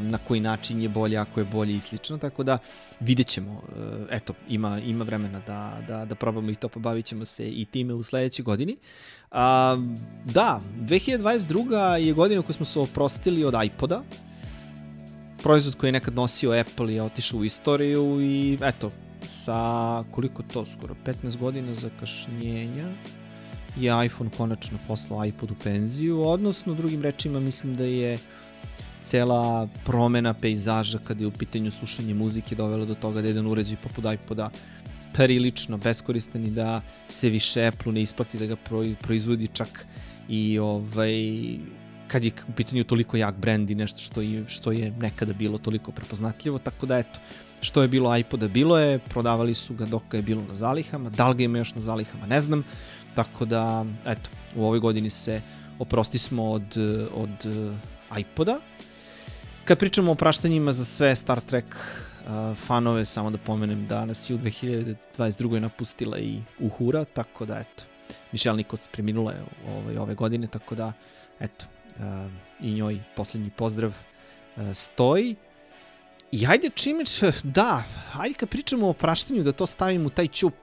[0.00, 2.58] na koji način je bolje, ako je bolje i slično, tako da
[3.00, 7.24] vidjet ćemo, uh, eto, ima, ima vremena da, da, da probamo i to, pobavit ćemo
[7.24, 8.76] se i time u sledećoj godini.
[9.30, 9.36] Uh,
[10.24, 11.94] da, 2022.
[11.94, 14.02] je godina koju smo se oprostili od iPoda,
[15.42, 18.90] proizvod koji je nekad nosio Apple je otišao u istoriju i eto,
[19.26, 22.88] sa koliko to skoro 15 godina zakašnjenja
[23.76, 28.18] je iPhone konačno poslao iPod u penziju, odnosno drugim rečima mislim da je
[29.02, 33.76] cela promena pejzaža kada je u pitanju slušanje muzike dovela do toga da jedan uređaj
[33.82, 34.50] poput iPoda
[35.12, 38.56] prilično beskoristan i da se više Apple ne isplati da ga
[39.00, 39.86] proizvodi čak
[40.28, 41.12] i ovaj
[42.10, 45.58] kad je u pitanju toliko jak brand i nešto što je, što je nekada bilo
[45.58, 47.20] toliko prepoznatljivo, tako da eto,
[47.60, 51.10] što je bilo iPoda bilo je, prodavali su ga dok ga je bilo na zalihama,
[51.10, 52.64] da li ga ima još na zalihama ne znam,
[53.14, 55.40] tako da eto, u ovoj godini se
[55.78, 56.76] oprosti smo od,
[57.14, 58.60] od uh, iPoda.
[59.64, 64.30] Kad pričamo o praštanjima za sve Star Trek uh, fanove, samo da pomenem da nas
[64.30, 65.58] je u 2022.
[65.58, 67.84] napustila i Uhura, tako da eto,
[68.32, 70.92] Michelle Nichols preminula je ove, ove godine, tako da
[71.40, 71.64] eto,
[72.60, 75.36] i njoj poslednji pozdrav uh, stoji.
[76.32, 77.04] I ajde čime,
[77.42, 80.54] da, ajde kad pričamo o praštanju da to stavimo u taj ćup.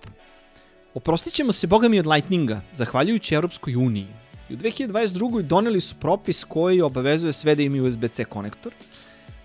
[0.93, 4.07] Oprostit ćemo se, boga mi, od Lightninga, zahvaljujući Europskoj uniji.
[4.49, 5.41] I u 2022.
[5.41, 8.73] doneli su propis koji obavezuje sve da imaju USB-C konektor.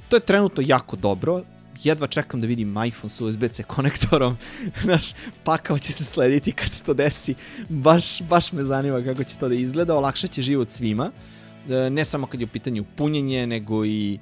[0.09, 1.43] To je trenutno jako dobro,
[1.83, 4.37] jedva čekam da vidim iPhone sa USB-C konektorom.
[4.83, 5.13] Znaš,
[5.45, 7.35] pakao će se slediti kad se to desi.
[7.69, 9.97] Baš, baš me zanima kako će to da izgleda.
[9.97, 11.11] Olakšat će život svima.
[11.11, 11.42] E,
[11.91, 14.19] ne samo kad je u pitanju punjenje, nego i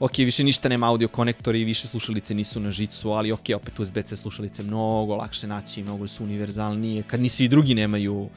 [0.00, 3.80] ok, više ništa nema audio konektora i više slušalice nisu na žicu, ali ok, opet
[3.80, 8.28] USB-C slušalice mnogo lakše naći, mnogo su univerzalnije, kad ni svi drugi nemaju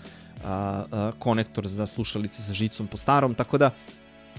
[0.44, 3.72] a, a, konektor za slušalice sa žicom po starom, tako da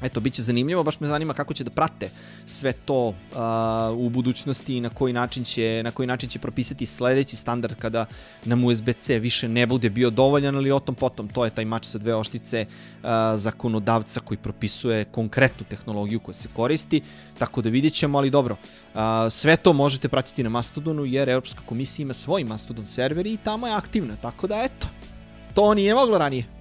[0.03, 2.11] eto, bit će zanimljivo, baš me zanima kako će da prate
[2.47, 3.15] sve to uh,
[3.99, 8.07] u budućnosti i na koji način će, na koji način će propisati sledeći standard kada
[8.45, 11.87] nam USB-C više ne bude bio dovoljan, ali o tom potom, to je taj mač
[11.87, 17.03] sa dve oštice uh, zakonodavca koji propisuje konkretnu tehnologiju koja se koristi,
[17.39, 18.57] tako da vidjet ćemo, ali dobro,
[18.95, 23.37] uh, sve to možete pratiti na Mastodonu jer Europska komisija ima svoj Mastodon server i
[23.45, 24.89] tamo je aktivna, tako da eto,
[25.55, 26.58] to nije moglo ranije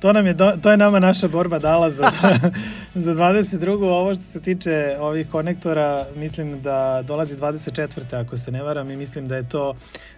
[0.00, 2.10] to, nam je, do, to je nama naša borba dala za,
[2.94, 3.84] za 22.
[3.84, 8.24] Ovo što se tiče ovih konektora, mislim da dolazi 24.
[8.24, 9.74] ako se ne varam i mislim da je to...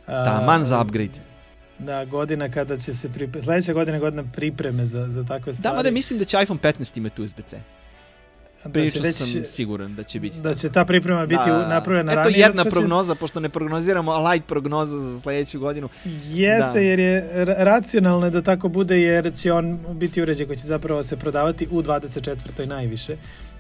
[0.07, 1.19] Da, man za upgrade.
[1.79, 5.73] Da, godina kada će se pripreme, sledeća godina godina pripreme za, za takve stvari.
[5.73, 7.82] Da, mada mislim da će iPhone 15 imati USB-C.
[8.73, 10.41] Prilično da već, sam siguran da će biti.
[10.41, 12.31] Da će ta priprema biti da, napravljena ranije.
[12.31, 13.21] Eto jedna prognoza, će...
[13.21, 15.89] pošto ne prognoziramo, a light prognoza za sledeću godinu.
[16.29, 16.81] Jeste, da.
[16.81, 21.17] jer je racionalno da tako bude, jer će on biti uređaj koji će zapravo se
[21.17, 22.67] prodavati u 24.
[22.67, 23.17] najviše.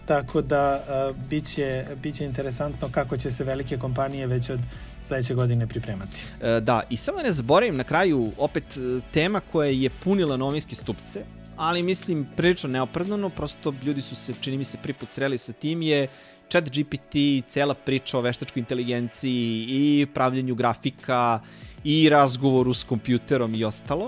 [0.07, 4.61] Tako da uh, biće, biće interesantno kako će se velike kompanije već od
[5.01, 6.17] sledeće godine pripremati.
[6.41, 10.37] E, da, i samo da ne zaboravim na kraju opet e, tema koja je punila
[10.37, 11.25] novinske stupce,
[11.63, 15.83] ali mislim prilično neopravdano, prosto ljudi su se, čini mi se, priput sreli sa tim
[15.83, 16.09] je
[16.49, 21.41] chat GPT, cela priča o veštačkoj inteligenciji i pravljenju grafika
[21.85, 24.07] i razgovoru s kompjuterom i ostalo.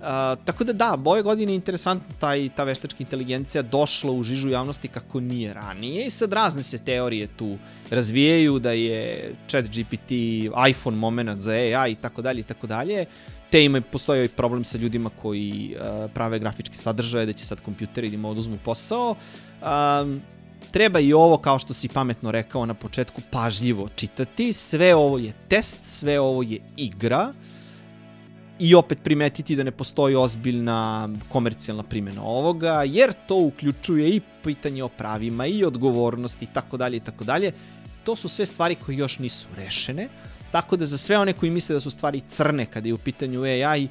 [0.00, 0.06] Uh,
[0.44, 4.88] tako da da, ove godine je interesantno taj, ta veštačka inteligencija došla u žižu javnosti
[4.88, 7.56] kako nije ranije i sad razne se teorije tu
[7.90, 10.12] razvijaju da je chat GPT
[10.70, 13.06] iPhone moment za AI i tako dalje i tako dalje
[13.50, 17.60] te ima, postoji ovaj problem sa ljudima koji uh, prave grafički sadržaje, da će sad
[17.60, 19.14] kompjuteri da im oduzmu posao.
[19.62, 20.20] Um,
[20.70, 24.52] treba i ovo, kao što si pametno rekao na početku, pažljivo čitati.
[24.52, 27.32] Sve ovo je test, sve ovo je igra
[28.58, 34.84] i opet primetiti da ne postoji ozbiljna komercijalna primjena ovoga, jer to uključuje i pitanje
[34.84, 37.52] o pravima i odgovornosti i tako dalje i tako dalje.
[38.04, 40.08] To su sve stvari koje još nisu rešene.
[40.52, 43.42] Tako da za sve one koji misle da su stvari crne kada je u pitanju
[43.42, 43.88] AI,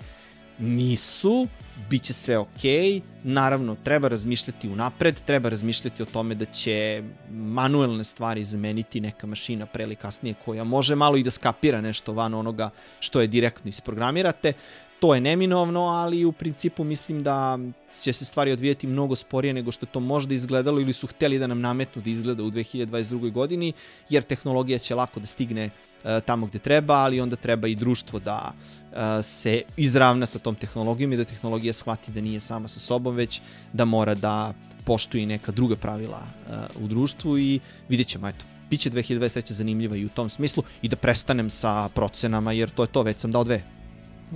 [0.60, 1.48] nisu,
[1.90, 8.04] bit će sve okej, naravno treba razmišljati unapred, treba razmišljati o tome da će manuelne
[8.04, 12.34] stvari zameniti neka mašina pre ili kasnije koja može malo i da skapira nešto van
[12.34, 14.54] onoga što je direktno isprogramirate,
[15.00, 17.60] to je neminovno, ali u principu mislim da
[18.02, 21.48] će se stvari odvijeti mnogo sporije nego što to možda izgledalo ili su hteli da
[21.48, 23.32] nam nametnu da izgleda u 2022.
[23.32, 23.74] godini,
[24.10, 28.20] jer tehnologija će lako da stigne uh, tamo gde treba, ali onda treba i društvo
[28.20, 32.80] da uh, se izravna sa tom tehnologijom i da tehnologija shvati da nije sama sa
[32.80, 33.42] sobom, već
[33.74, 34.54] da mora da
[34.86, 36.22] poštuje neka druga pravila
[36.78, 39.52] uh, u društvu i vidjet ćemo, eto, biće 2023.
[39.52, 43.18] zanimljiva i u tom smislu i da prestanem sa procenama, jer to je to, već
[43.18, 43.79] sam dao dve.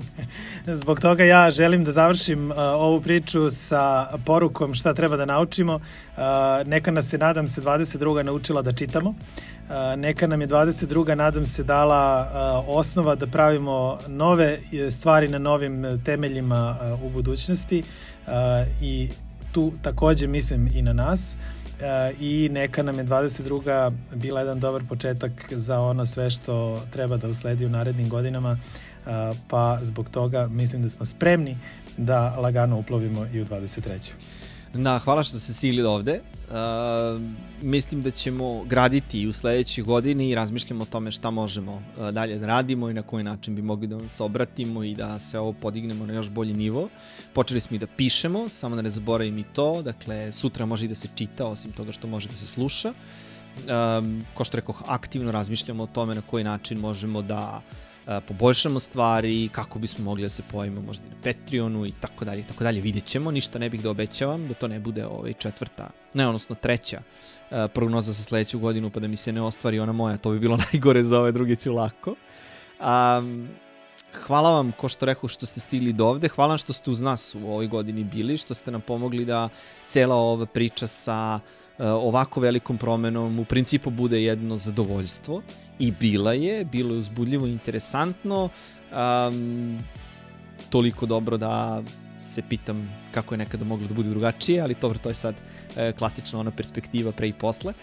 [0.82, 5.76] Zbog toga ja želim da završim uh, ovu priču sa porukom šta treba da naučimo.
[5.76, 6.24] Uh,
[6.68, 8.24] neka nas se, nadam se, 22.
[8.24, 9.10] naučila da čitamo.
[9.10, 9.16] Uh,
[9.98, 11.16] neka nam je 22.
[11.16, 12.28] nadam se dala
[12.68, 14.60] uh, osnova da pravimo nove
[14.92, 17.84] stvari na novim temeljima uh, u budućnosti
[18.28, 18.34] uh,
[18.82, 19.10] i
[19.52, 23.92] tu takođe mislim i na nas uh, i neka nam je 22.
[24.16, 28.58] bila jedan dobar početak za ono sve što treba da usledi u narednim godinama
[29.48, 31.58] pa zbog toga mislim da smo spremni
[31.98, 34.12] da lagano uplovimo i u 23.
[34.74, 36.22] Da, hvala što ste stigli ovde.
[36.50, 37.22] Uh,
[37.62, 42.10] mislim da ćemo graditi i u sledećoj godini i razmišljamo o tome šta možemo uh,
[42.10, 45.20] dalje da radimo i na koji način bi mogli da vam se obratimo i da
[45.20, 46.90] se ovo podignemo na još bolji nivo.
[47.34, 50.90] Počeli smo i da pišemo, samo da ne zaboravim i to, dakle sutra može i
[50.90, 52.94] da se čita osim toga što može da se sluša.
[53.58, 58.80] Um, ko što rekoh, aktivno razmišljamo o tome na koji način možemo da uh, poboljšamo
[58.80, 62.44] stvari, kako bismo mogli da se pojavimo možda i na Patreonu i tako dalje i
[62.44, 62.82] tako dalje.
[62.82, 66.56] Vidjet ćemo, ništa ne bih da obećavam, da to ne bude ovaj četvrta, ne, odnosno
[66.56, 67.02] treća
[67.74, 70.58] prognoza za sledeću godinu, pa da mi se ne ostvari ona moja, to bi bilo
[70.72, 72.16] najgore za ove druge ću lako.
[72.80, 73.50] Um,
[74.14, 77.02] hvala vam, ko što rekao, što ste stigli do ovde, hvala vam što ste uz
[77.02, 79.50] nas u ovoj godini bili, što ste nam pomogli da
[79.88, 85.42] cela ova priča sa uh, ovako velikom promenom u principu bude jedno zadovoljstvo.
[85.80, 88.50] I bila je, bilo je uzbudljivo interesantno,
[88.92, 89.80] um,
[90.70, 91.84] toliko dobro da
[92.24, 95.36] se pitam kako je nekada moglo da bude drugačije, ali dobro, to je sad
[95.76, 97.74] e, klasična ona perspektiva pre i posle.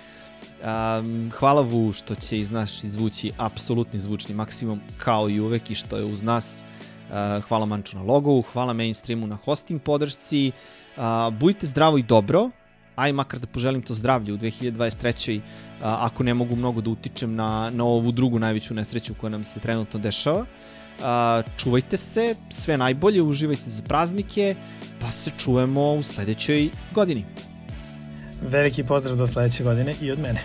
[0.60, 5.74] Um, hvala Vu što će iz nas izvući apsolutni zvučni maksimum kao i uvek i
[5.74, 6.64] što je uz nas.
[6.64, 10.52] Uh, hvala Manču na logovu, hvala mainstreamu na hosting podršci.
[10.96, 11.02] Uh,
[11.38, 12.50] budite zdravo i dobro,
[12.96, 15.40] aj makar da poželim to zdravlje u 2023.
[15.82, 19.44] A, ako ne mogu mnogo da utičem na, na ovu drugu najveću nesreću koja nam
[19.44, 20.46] se trenutno dešava.
[21.56, 24.54] Čuvajte se, sve najbolje, uživajte za praznike,
[25.00, 27.24] pa se čujemo u sledećoj godini.
[28.42, 30.40] Veliki pozdrav do sledeće godine i od mene.